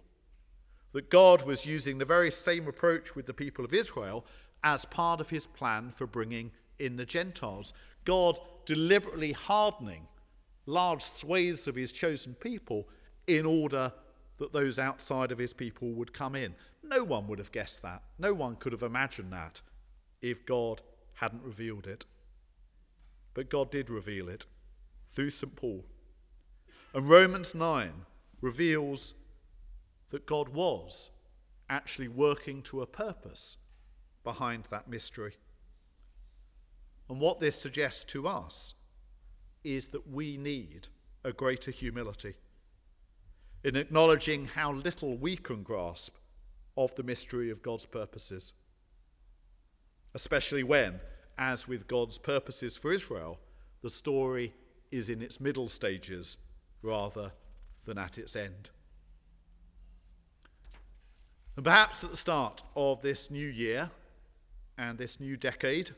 That 0.94 1.10
God 1.10 1.44
was 1.44 1.66
using 1.66 1.98
the 1.98 2.06
very 2.06 2.32
same 2.32 2.70
approach 2.70 3.18
with 3.18 3.26
the 3.26 3.34
people 3.34 3.66
of 3.66 3.74
Israel 3.74 4.26
as 4.64 4.86
part 4.86 5.20
of 5.20 5.30
his 5.30 5.46
plan 5.46 5.92
for 5.94 6.08
bringing 6.08 6.52
in 6.80 6.96
the 6.96 7.06
Gentiles. 7.06 7.74
God 8.06 8.40
deliberately 8.66 9.32
hardening 9.32 10.08
large 10.66 11.04
swathes 11.04 11.68
of 11.68 11.76
his 11.76 11.92
chosen 11.92 12.34
people 12.36 12.88
in 13.28 13.46
order 13.46 13.92
that 14.38 14.54
those 14.54 14.80
outside 14.80 15.32
of 15.32 15.38
his 15.38 15.54
people 15.54 15.92
would 15.92 16.14
come 16.14 16.36
in. 16.36 16.56
No 16.84 17.04
one 17.04 17.28
would 17.28 17.40
have 17.40 17.52
guessed 17.52 17.82
that. 17.82 18.04
No 18.20 18.34
one 18.34 18.56
could 18.56 18.72
have 18.72 18.84
imagined 18.84 19.32
that 19.32 19.62
if 20.22 20.46
God 20.46 20.82
hadn't 21.16 21.44
revealed 21.44 21.88
it. 21.88 22.06
But 23.34 23.50
God 23.50 23.72
did 23.72 23.90
reveal 23.90 24.30
it 24.30 24.46
through 25.12 25.30
St. 25.30 25.56
Paul. 25.56 25.86
And 26.94 27.10
Romans 27.10 27.56
9 27.56 27.92
reveals 28.42 29.16
that 30.10 30.26
God 30.26 30.50
was 30.50 31.10
actually 31.70 32.08
working 32.08 32.62
to 32.64 32.82
a 32.82 32.88
purpose 32.88 33.58
behind 34.24 34.66
that 34.70 34.88
mystery. 34.88 35.36
And 37.14 37.22
what 37.22 37.40
this 37.40 37.56
suggests 37.56 38.06
to 38.06 38.28
us 38.28 38.74
is 39.64 39.90
that 39.90 40.10
we 40.12 40.36
need 40.36 40.88
a 41.24 41.32
greater 41.32 41.70
humility 41.70 42.34
in 43.64 43.76
acknowledging 43.76 44.48
how 44.48 44.74
little 44.74 45.16
we 45.16 45.36
can 45.36 45.62
grasp 45.62 46.16
of 46.76 46.96
the 46.96 47.04
mystery 47.04 47.52
of 47.52 47.62
God's 47.62 47.86
purposes. 47.86 48.54
Especially 50.16 50.64
when, 50.64 51.00
as 51.38 51.68
with 51.68 51.88
God's 51.88 52.18
purposes 52.18 52.78
for 52.78 52.92
Israel, 52.92 53.38
the 53.84 53.92
story 53.92 54.52
is 54.92 55.12
in 55.12 55.22
its 55.22 55.40
middle 55.40 55.70
stages 55.70 56.40
rather 56.82 57.32
than 57.86 58.00
at 58.00 58.18
its 58.18 58.36
end. 58.36 58.72
And 61.58 61.64
perhaps 61.64 62.04
at 62.04 62.10
the 62.10 62.18
start 62.18 62.64
of 62.76 63.04
this 63.04 63.30
new 63.30 63.48
year, 63.48 63.92
and 64.80 64.98
this 64.98 65.20
new 65.20 65.38
decade, 65.38 65.92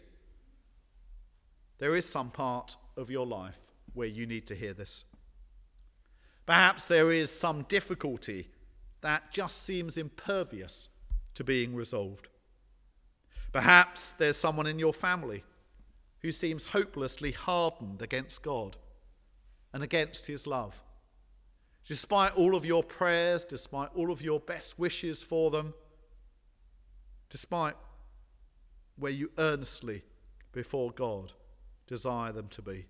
there 1.78 1.96
is 1.96 2.08
some 2.08 2.30
part 2.32 2.78
of 2.98 3.12
your 3.12 3.26
life 3.26 3.60
where 3.94 4.08
you 4.08 4.26
need 4.26 4.48
to 4.48 4.56
hear 4.56 4.74
this. 4.74 5.06
Perhaps 6.46 6.88
there 6.88 7.12
is 7.12 7.32
some 7.32 7.64
difficulty 7.64 8.50
that 9.02 9.32
just 9.32 9.64
seems 9.64 9.98
impervious 9.98 10.90
to 11.34 11.44
being 11.44 11.76
resolved. 11.76 12.28
Perhaps 13.52 14.14
there's 14.14 14.38
someone 14.38 14.68
in 14.68 14.80
your 14.80 14.94
family 14.94 15.44
who 16.20 16.32
seems 16.32 16.66
hopelessly 16.66 17.32
hardened 17.32 18.02
against 18.02 18.42
God 18.42 18.78
and 19.74 19.84
against 19.84 20.26
His 20.26 20.48
love. 20.48 20.82
Despite 21.86 22.36
all 22.36 22.56
of 22.56 22.66
your 22.66 22.84
prayers, 22.84 23.46
despite 23.46 23.90
all 23.96 24.12
of 24.12 24.22
your 24.22 24.40
best 24.40 24.80
wishes 24.80 25.22
for 25.22 25.52
them, 25.52 25.74
despite 27.30 27.76
where 28.98 29.12
you 29.12 29.32
earnestly 29.38 30.04
before 30.52 30.92
God 30.92 31.34
desire 31.88 32.32
them 32.32 32.48
to 32.50 32.62
be. 32.62 32.86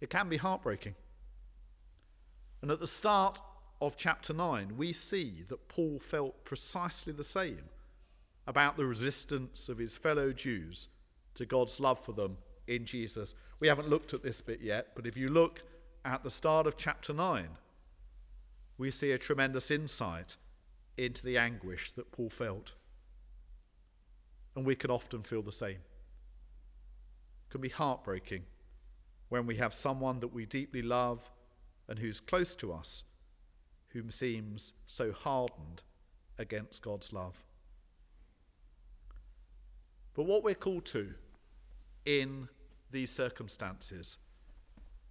It 0.00 0.10
can 0.10 0.28
be 0.28 0.36
heartbreaking. 0.36 0.94
And 2.62 2.70
at 2.70 2.80
the 2.80 2.86
start 2.86 3.40
of 3.80 3.96
chapter 3.96 4.32
9, 4.32 4.76
we 4.76 4.92
see 4.92 5.44
that 5.48 5.68
Paul 5.68 5.98
felt 6.00 6.44
precisely 6.44 7.12
the 7.12 7.24
same 7.24 7.64
about 8.46 8.76
the 8.76 8.86
resistance 8.86 9.68
of 9.68 9.78
his 9.78 9.96
fellow 9.96 10.32
Jews 10.32 10.88
to 11.34 11.46
God's 11.46 11.80
love 11.80 11.98
for 11.98 12.12
them 12.12 12.38
in 12.66 12.84
Jesus. 12.84 13.34
We 13.60 13.68
haven't 13.68 13.88
looked 13.88 14.14
at 14.14 14.22
this 14.22 14.40
bit 14.40 14.60
yet, 14.60 14.88
but 14.94 15.06
if 15.06 15.16
you 15.16 15.28
look 15.28 15.62
at 16.04 16.22
the 16.22 16.30
start 16.30 16.66
of 16.66 16.76
chapter 16.76 17.12
9, 17.12 17.48
we 18.78 18.90
see 18.90 19.12
a 19.12 19.18
tremendous 19.18 19.70
insight 19.70 20.36
into 20.96 21.24
the 21.24 21.38
anguish 21.38 21.90
that 21.92 22.12
Paul 22.12 22.30
felt. 22.30 22.74
And 24.54 24.64
we 24.64 24.74
can 24.74 24.90
often 24.90 25.22
feel 25.22 25.42
the 25.42 25.52
same. 25.52 25.78
Can 27.50 27.60
be 27.60 27.68
heartbreaking 27.68 28.44
when 29.28 29.46
we 29.46 29.56
have 29.56 29.74
someone 29.74 30.20
that 30.20 30.32
we 30.32 30.46
deeply 30.46 30.82
love 30.82 31.30
and 31.88 31.98
who's 31.98 32.20
close 32.20 32.54
to 32.56 32.72
us, 32.72 33.04
whom 33.88 34.10
seems 34.10 34.74
so 34.86 35.12
hardened 35.12 35.82
against 36.38 36.82
God's 36.82 37.12
love. 37.12 37.44
But 40.14 40.24
what 40.24 40.42
we're 40.42 40.54
called 40.54 40.86
to 40.86 41.14
in 42.04 42.48
these 42.90 43.10
circumstances 43.10 44.18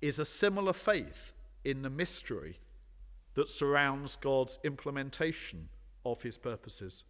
is 0.02 0.19
a 0.19 0.26
similar 0.26 0.74
faith 0.74 1.34
in 1.63 1.82
the 1.82 1.89
mystery 1.89 2.60
that 3.36 3.50
surrounds 3.50 4.15
God's 4.15 4.60
implementation 4.63 5.69
of 6.06 6.21
his 6.24 6.38
purposes. 6.38 7.06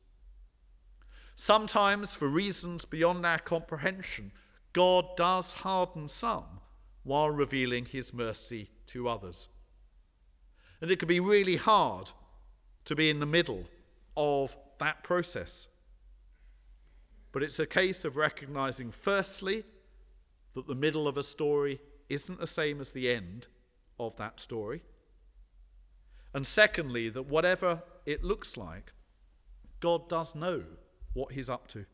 Sometimes, 1.36 2.16
for 2.16 2.28
reasons 2.28 2.86
beyond 2.86 3.26
our 3.26 3.40
comprehension, 3.40 4.32
God 4.76 5.16
does 5.16 5.54
harden 5.54 6.10
some 6.10 6.60
while 7.04 7.30
revealing 7.30 7.86
his 7.86 8.14
mercy 8.14 8.72
to 8.88 9.08
others. 9.08 9.48
And 10.82 10.92
it 10.92 11.00
can 11.00 11.08
be 11.08 11.22
really 11.22 11.56
hard 11.56 12.12
to 12.84 12.94
be 12.94 13.10
in 13.10 13.22
the 13.22 13.26
middle 13.26 13.64
of 14.18 14.58
that 14.80 15.02
process. 15.02 15.70
But 17.32 17.42
it's 17.42 17.58
a 17.58 17.66
case 17.66 18.04
of 18.04 18.18
recognizing, 18.18 18.92
firstly, 18.92 19.64
that 20.56 20.68
the 20.68 20.76
middle 20.76 21.08
of 21.08 21.16
a 21.16 21.24
story 21.24 21.80
isn't 22.10 22.42
the 22.42 22.46
same 22.46 22.82
as 22.82 22.92
the 22.92 23.10
end 23.10 23.48
of 23.98 24.18
that 24.18 24.42
story. 24.42 24.84
And 26.34 26.46
secondly, 26.46 27.08
that 27.08 27.28
whatever 27.28 27.82
it 28.06 28.26
looks 28.26 28.58
like, 28.58 28.92
God 29.80 30.10
does 30.10 30.36
know 30.36 30.64
what 31.14 31.32
He's 31.32 31.50
up 31.50 31.70
to. 31.70 31.86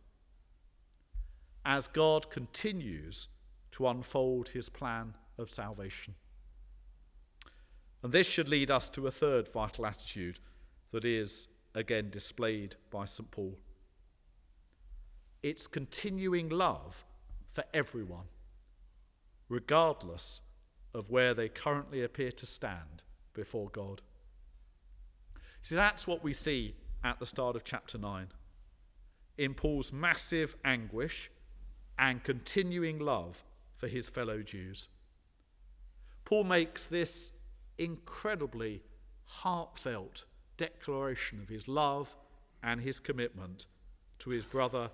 As 1.66 1.88
God 1.88 2.30
continues 2.30 3.28
to 3.72 3.88
unfold 3.88 4.50
His 4.50 4.70
plan 4.70 5.16
of 5.38 5.52
salvation. 5.52 6.16
And 8.04 8.12
this 8.12 8.28
should 8.28 8.50
lead 8.50 8.72
us 8.72 8.90
to 8.90 9.08
a 9.08 9.12
third 9.12 9.48
vital 9.48 9.86
attitude 9.86 10.40
that 10.92 11.06
is 11.06 11.48
again 11.76 12.10
displayed 12.10 12.76
by 12.90 13.06
St. 13.06 13.30
Paul 13.30 13.58
it's 15.44 15.66
continuing 15.68 16.50
love 16.50 17.04
for 17.54 17.64
everyone, 17.74 18.26
regardless 19.50 20.42
of 20.94 21.10
where 21.10 21.34
they 21.34 21.50
currently 21.50 22.04
appear 22.04 22.32
to 22.32 22.46
stand 22.46 23.04
before 23.34 23.70
God. 23.70 24.02
See, 25.64 25.76
that's 25.76 26.06
what 26.06 26.24
we 26.24 26.34
see 26.34 26.76
at 27.04 27.20
the 27.20 27.26
start 27.26 27.56
of 27.56 27.64
chapter 27.64 27.98
9. 27.98 28.28
In 29.38 29.54
Paul's 29.54 29.92
massive 29.92 30.56
anguish 30.64 31.32
and 32.02 32.24
continuing 32.24 32.98
love 32.98 33.44
for 33.78 33.88
his 33.88 34.10
fellow 34.10 34.42
Jews. 34.42 34.90
Paul 36.26 36.44
makes 36.44 36.88
this 36.88 37.32
incredibly 37.78 38.82
heartfelt 39.26 40.26
declaration 40.58 41.40
of 41.40 41.48
his 41.48 41.68
love 41.68 42.16
and 42.64 42.82
his 42.82 43.00
commitment 43.00 43.68
to 44.20 44.32
his 44.32 44.46
brother 44.46 44.90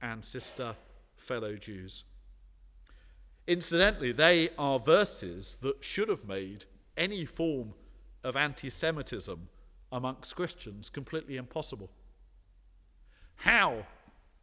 and 0.00 0.24
sister 0.24 0.74
fellow 1.16 1.56
Jews. 1.56 2.04
Incidentally, 3.46 4.12
they 4.12 4.48
are 4.58 4.78
verses 4.78 5.58
that 5.60 5.84
should 5.84 6.08
have 6.08 6.26
made 6.26 6.64
any 6.96 7.26
form 7.26 7.74
of 8.24 8.34
anti 8.34 8.70
Semitism 8.70 9.48
amongst 9.92 10.34
Christians 10.34 10.88
completely 10.88 11.36
impossible. 11.36 11.90
How 13.36 13.86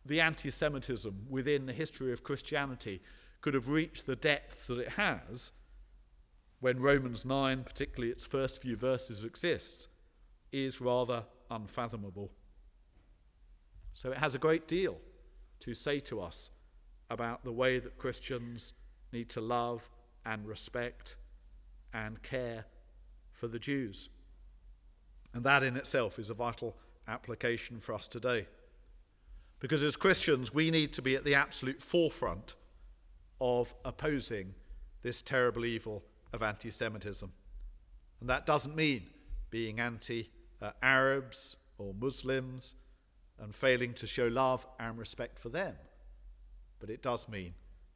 the 0.06 0.22
anti 0.22 0.50
Semitism 0.50 1.28
within 1.30 1.66
the 1.66 1.74
history 1.74 2.12
of 2.12 2.24
Christianity 2.24 3.02
could 3.42 3.54
have 3.54 3.68
reached 3.68 4.06
the 4.06 4.16
depths 4.16 4.68
that 4.68 4.80
it 4.80 4.90
has 4.90 5.52
when 6.60 6.80
Romans 6.80 7.26
9, 7.26 7.64
particularly 7.64 8.12
its 8.12 8.24
first 8.24 8.62
few 8.62 8.76
verses, 8.76 9.24
exists, 9.24 9.90
is 10.52 10.80
rather 10.80 11.24
unfathomable. 11.52 12.32
So 13.92 14.12
it 14.12 14.18
has 14.18 14.34
a 14.34 14.40
great 14.40 14.68
deal 14.68 14.98
to 15.60 15.74
say 15.74 16.00
to 16.00 16.22
us 16.22 16.52
about 17.10 17.44
the 17.44 17.52
way 17.52 17.80
that 17.80 17.98
Christians 17.98 18.74
need 19.12 19.30
to 19.30 19.42
love 19.42 19.90
and 20.26 20.48
respect 20.48 21.18
and 21.94 22.22
care 22.24 22.66
for 23.32 23.48
the 23.48 23.60
Jews. 23.60 24.10
And 25.34 25.44
that 25.44 25.64
in 25.64 25.76
itself 25.76 26.18
is 26.18 26.30
a 26.30 26.34
vital 26.34 26.76
application 27.08 27.80
for 27.80 27.94
us 27.94 28.08
today. 28.08 28.48
Because 29.64 29.82
as 29.82 29.96
Christians, 29.96 30.54
we 30.54 30.70
need 30.70 30.92
to 30.92 31.02
be 31.02 31.16
at 31.16 31.24
the 31.24 31.36
absolute 31.36 31.82
forefront 31.82 32.56
of 33.40 33.74
opposing 33.86 34.56
this 35.04 35.22
terrible 35.22 35.64
evil 35.64 36.04
of 36.34 36.44
anti 36.44 36.70
Semitism. 36.70 37.32
And 38.20 38.30
that 38.30 38.46
doesn't 38.46 38.76
mean 38.76 39.08
being 39.52 39.80
anti 39.80 40.30
Arabs 40.82 41.56
or 41.78 41.94
Muslims 41.94 42.76
and 43.40 43.56
failing 43.56 43.94
to 43.94 44.06
show 44.06 44.28
love 44.28 44.68
and 44.82 44.98
respect 44.98 45.40
for 45.40 45.48
them. 45.48 45.76
But 46.82 46.90
it 46.90 47.02
does 47.02 47.30
mean 47.30 47.54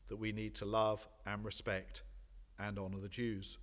that 0.08 0.15
we 0.15 0.32
need 0.32 0.56
to 0.56 0.65
love 0.65 1.06
and 1.25 1.43
respect 1.43 2.01
and 2.58 2.80
honour 2.80 2.99
the 3.01 3.10
Jews. 3.10 3.58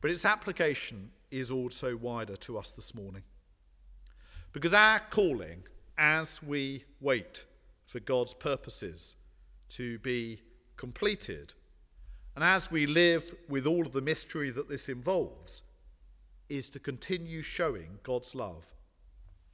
But 0.00 0.10
its 0.10 0.24
application 0.24 1.10
is 1.30 1.50
also 1.50 1.94
wider 1.94 2.36
to 2.36 2.56
us 2.56 2.72
this 2.72 2.94
morning. 2.94 3.24
Because 4.54 4.72
our 4.72 5.00
calling, 5.10 5.64
as 5.96 6.42
we 6.42 6.84
wait 7.00 7.44
for 7.86 8.00
God's 8.00 8.34
purposes 8.34 9.16
to 9.70 9.98
be 10.00 10.40
completed, 10.76 11.54
and 12.34 12.44
as 12.44 12.70
we 12.70 12.86
live 12.86 13.34
with 13.48 13.66
all 13.66 13.82
of 13.82 13.92
the 13.92 14.00
mystery 14.00 14.50
that 14.50 14.68
this 14.68 14.88
involves, 14.88 15.62
is 16.48 16.68
to 16.70 16.78
continue 16.78 17.42
showing 17.42 17.98
God's 18.02 18.34
love 18.34 18.66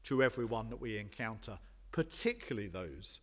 to 0.04 0.22
everyone 0.22 0.70
that 0.70 0.80
we 0.80 0.98
encounter, 0.98 1.58
particularly 1.92 2.68
those 2.68 3.20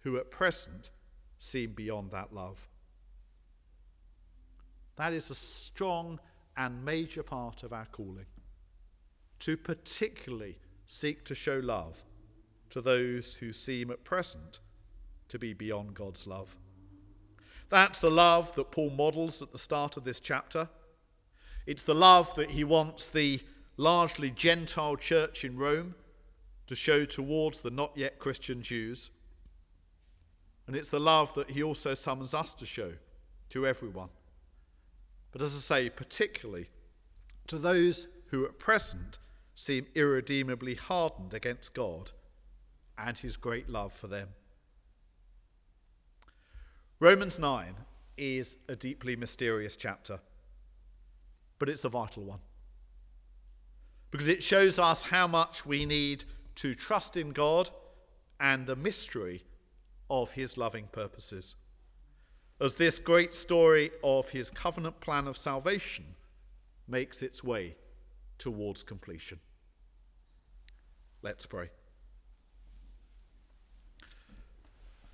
who 0.00 0.18
at 0.18 0.30
present 0.30 0.90
seem 1.38 1.72
beyond 1.72 2.10
that 2.10 2.32
love. 2.32 2.68
That 4.96 5.12
is 5.12 5.30
a 5.30 5.34
strong 5.34 6.20
and 6.56 6.84
major 6.84 7.22
part 7.22 7.62
of 7.62 7.72
our 7.72 7.86
calling 7.86 8.26
to 9.40 9.56
particularly 9.56 10.58
seek 10.86 11.24
to 11.24 11.34
show 11.34 11.60
love 11.60 12.02
to 12.70 12.80
those 12.80 13.36
who 13.36 13.52
seem 13.52 13.90
at 13.90 14.04
present 14.04 14.60
to 15.28 15.38
be 15.38 15.52
beyond 15.52 15.94
God's 15.94 16.26
love. 16.26 16.56
That's 17.68 18.00
the 18.00 18.10
love 18.10 18.54
that 18.54 18.70
Paul 18.70 18.90
models 18.90 19.42
at 19.42 19.52
the 19.52 19.58
start 19.58 19.96
of 19.96 20.04
this 20.04 20.20
chapter. 20.20 20.68
It's 21.66 21.82
the 21.82 21.94
love 21.94 22.34
that 22.36 22.50
he 22.50 22.64
wants 22.64 23.08
the 23.08 23.40
largely 23.76 24.30
Gentile 24.30 24.96
church 24.96 25.44
in 25.44 25.56
Rome 25.56 25.94
to 26.66 26.74
show 26.74 27.04
towards 27.04 27.60
the 27.60 27.70
not 27.70 27.92
yet 27.94 28.18
Christian 28.18 28.62
Jews. 28.62 29.10
And 30.66 30.76
it's 30.76 30.90
the 30.90 31.00
love 31.00 31.34
that 31.34 31.50
he 31.50 31.62
also 31.62 31.94
summons 31.94 32.34
us 32.34 32.54
to 32.54 32.66
show 32.66 32.92
to 33.50 33.66
everyone. 33.66 34.10
But 35.32 35.42
as 35.42 35.54
I 35.54 35.60
say, 35.60 35.90
particularly 35.90 36.68
to 37.46 37.58
those 37.58 38.08
who 38.26 38.44
at 38.44 38.58
present 38.58 39.18
seem 39.54 39.86
irredeemably 39.94 40.74
hardened 40.74 41.34
against 41.34 41.74
God 41.74 42.12
and 42.98 43.16
his 43.16 43.36
great 43.36 43.68
love 43.68 43.92
for 43.92 44.08
them. 44.08 44.28
Romans 47.00 47.38
9 47.38 47.74
is 48.16 48.58
a 48.68 48.74
deeply 48.74 49.14
mysterious 49.14 49.76
chapter, 49.76 50.20
but 51.58 51.68
it's 51.68 51.84
a 51.84 51.88
vital 51.88 52.24
one 52.24 52.40
because 54.10 54.28
it 54.28 54.42
shows 54.42 54.78
us 54.78 55.04
how 55.04 55.26
much 55.26 55.66
we 55.66 55.84
need 55.84 56.24
to 56.56 56.74
trust 56.74 57.16
in 57.16 57.30
God 57.30 57.70
and 58.40 58.66
the 58.66 58.76
mystery 58.76 59.44
of 60.10 60.32
his 60.32 60.56
loving 60.56 60.88
purposes. 60.90 61.56
As 62.60 62.74
this 62.74 62.98
great 62.98 63.34
story 63.34 63.90
of 64.02 64.30
his 64.30 64.50
covenant 64.50 65.00
plan 65.00 65.28
of 65.28 65.36
salvation 65.36 66.16
makes 66.88 67.22
its 67.22 67.44
way 67.44 67.76
towards 68.38 68.82
completion. 68.82 69.38
Let's 71.22 71.46
pray. 71.46 71.70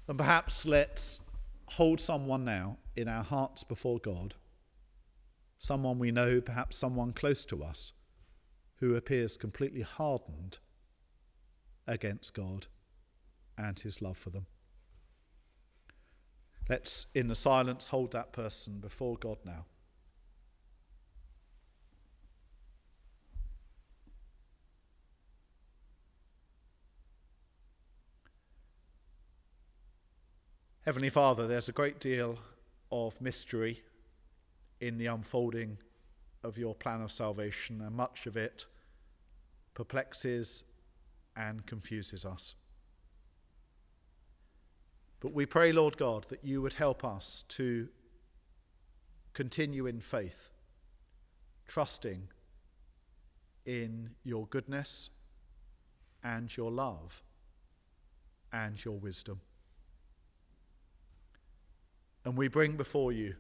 And 0.07 0.19
perhaps 0.19 0.67
let's 0.67 1.21
hold 1.67 2.01
someone 2.01 2.45
now 2.45 2.79
in 2.97 3.09
our 3.09 3.25
hearts 3.25 3.65
before 3.65 3.99
God, 3.99 4.35
someone 5.59 5.99
we 5.99 6.11
know, 6.11 6.41
perhaps 6.41 6.77
someone 6.77 7.13
close 7.13 7.45
to 7.47 7.63
us, 7.63 7.93
who 8.77 8.97
appears 8.97 9.37
completely 9.37 9.83
hardened 9.83 10.59
against 11.87 12.35
God 12.35 12.67
and 13.57 13.79
his 13.79 14.03
love 14.03 14.19
for 14.19 14.31
them. 14.31 14.47
Let's, 16.69 17.07
in 17.15 17.29
the 17.29 17.35
silence, 17.35 17.89
hold 17.89 18.13
that 18.13 18.33
person 18.33 18.81
before 18.81 19.17
God 19.17 19.39
now. 19.45 19.67
Heavenly 30.85 31.09
Father, 31.09 31.47
there's 31.47 31.71
a 31.71 31.73
great 31.73 31.99
deal 31.99 32.39
of 32.93 33.19
mystery 33.19 33.83
in 34.83 34.99
the 34.99 35.07
unfolding 35.07 35.79
of 36.43 36.59
your 36.59 36.75
plan 36.75 37.01
of 37.01 37.11
salvation, 37.11 37.81
and 37.81 37.97
much 37.97 38.27
of 38.27 38.37
it 38.37 38.67
perplexes 39.73 40.63
and 41.39 41.65
confuses 41.65 42.27
us. 42.27 42.55
But 45.21 45.33
we 45.33 45.47
pray, 45.47 45.73
Lord 45.73 45.97
God, 45.97 46.27
that 46.29 46.45
you 46.45 46.61
would 46.61 46.75
help 46.75 47.03
us 47.03 47.47
to 47.49 47.89
continue 49.33 49.87
in 49.87 50.03
faith, 50.03 50.51
trusting 51.67 52.29
in 53.65 54.11
your 54.23 54.47
goodness 54.49 55.09
and 56.23 56.55
your 56.55 56.71
love 56.71 57.23
and 58.53 58.85
your 58.85 58.99
wisdom. 58.99 59.41
And 62.25 62.37
we 62.37 62.49
bring 62.49 62.77
before 62.77 63.13
you 63.13 63.35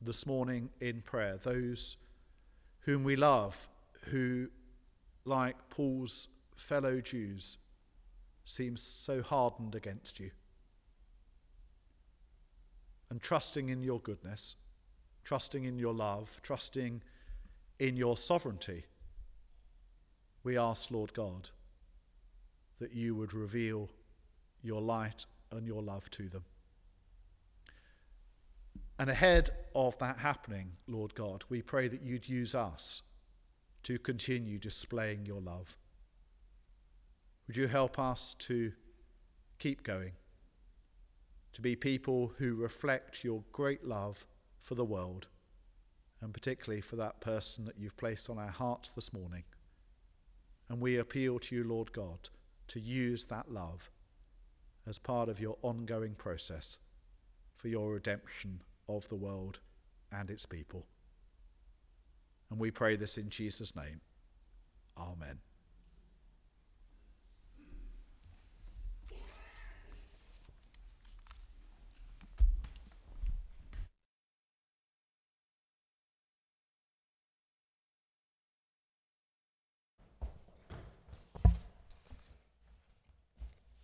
this 0.00 0.26
morning 0.26 0.70
in 0.80 1.00
prayer 1.02 1.36
those 1.36 1.96
whom 2.80 3.04
we 3.04 3.14
love, 3.14 3.68
who, 4.10 4.48
like 5.24 5.56
Paul's 5.68 6.26
fellow 6.56 7.00
Jews, 7.00 7.58
seem 8.44 8.76
so 8.76 9.22
hardened 9.22 9.76
against 9.76 10.18
you. 10.18 10.30
And 13.10 13.22
trusting 13.22 13.68
in 13.68 13.82
your 13.82 14.00
goodness, 14.00 14.56
trusting 15.24 15.64
in 15.64 15.78
your 15.78 15.94
love, 15.94 16.40
trusting 16.42 17.02
in 17.78 17.96
your 17.96 18.16
sovereignty, 18.16 18.84
we 20.42 20.58
ask, 20.58 20.90
Lord 20.90 21.12
God, 21.14 21.50
that 22.80 22.92
you 22.92 23.14
would 23.14 23.34
reveal 23.34 23.88
your 24.62 24.80
light 24.80 25.26
and 25.52 25.66
your 25.66 25.82
love 25.82 26.10
to 26.10 26.28
them. 26.28 26.44
And 29.00 29.08
ahead 29.08 29.48
of 29.74 29.96
that 29.96 30.18
happening, 30.18 30.72
Lord 30.86 31.14
God, 31.14 31.42
we 31.48 31.62
pray 31.62 31.88
that 31.88 32.02
you'd 32.02 32.28
use 32.28 32.54
us 32.54 33.00
to 33.84 33.98
continue 33.98 34.58
displaying 34.58 35.24
your 35.24 35.40
love. 35.40 35.74
Would 37.46 37.56
you 37.56 37.66
help 37.66 37.98
us 37.98 38.34
to 38.40 38.72
keep 39.58 39.84
going, 39.84 40.12
to 41.54 41.62
be 41.62 41.76
people 41.76 42.34
who 42.36 42.54
reflect 42.56 43.24
your 43.24 43.42
great 43.52 43.86
love 43.86 44.26
for 44.60 44.74
the 44.74 44.84
world, 44.84 45.28
and 46.20 46.34
particularly 46.34 46.82
for 46.82 46.96
that 46.96 47.22
person 47.22 47.64
that 47.64 47.78
you've 47.78 47.96
placed 47.96 48.28
on 48.28 48.36
our 48.36 48.50
hearts 48.50 48.90
this 48.90 49.14
morning? 49.14 49.44
And 50.68 50.78
we 50.78 50.98
appeal 50.98 51.38
to 51.38 51.56
you, 51.56 51.64
Lord 51.64 51.90
God, 51.94 52.28
to 52.68 52.78
use 52.78 53.24
that 53.24 53.50
love 53.50 53.90
as 54.86 54.98
part 54.98 55.30
of 55.30 55.40
your 55.40 55.56
ongoing 55.62 56.14
process 56.16 56.78
for 57.56 57.68
your 57.68 57.94
redemption 57.94 58.60
of 58.96 59.08
the 59.08 59.16
world 59.16 59.60
and 60.12 60.30
its 60.30 60.46
people. 60.46 60.86
And 62.50 62.58
we 62.58 62.70
pray 62.70 62.96
this 62.96 63.18
in 63.18 63.30
Jesus' 63.30 63.76
name. 63.76 64.00
Amen. 64.98 65.38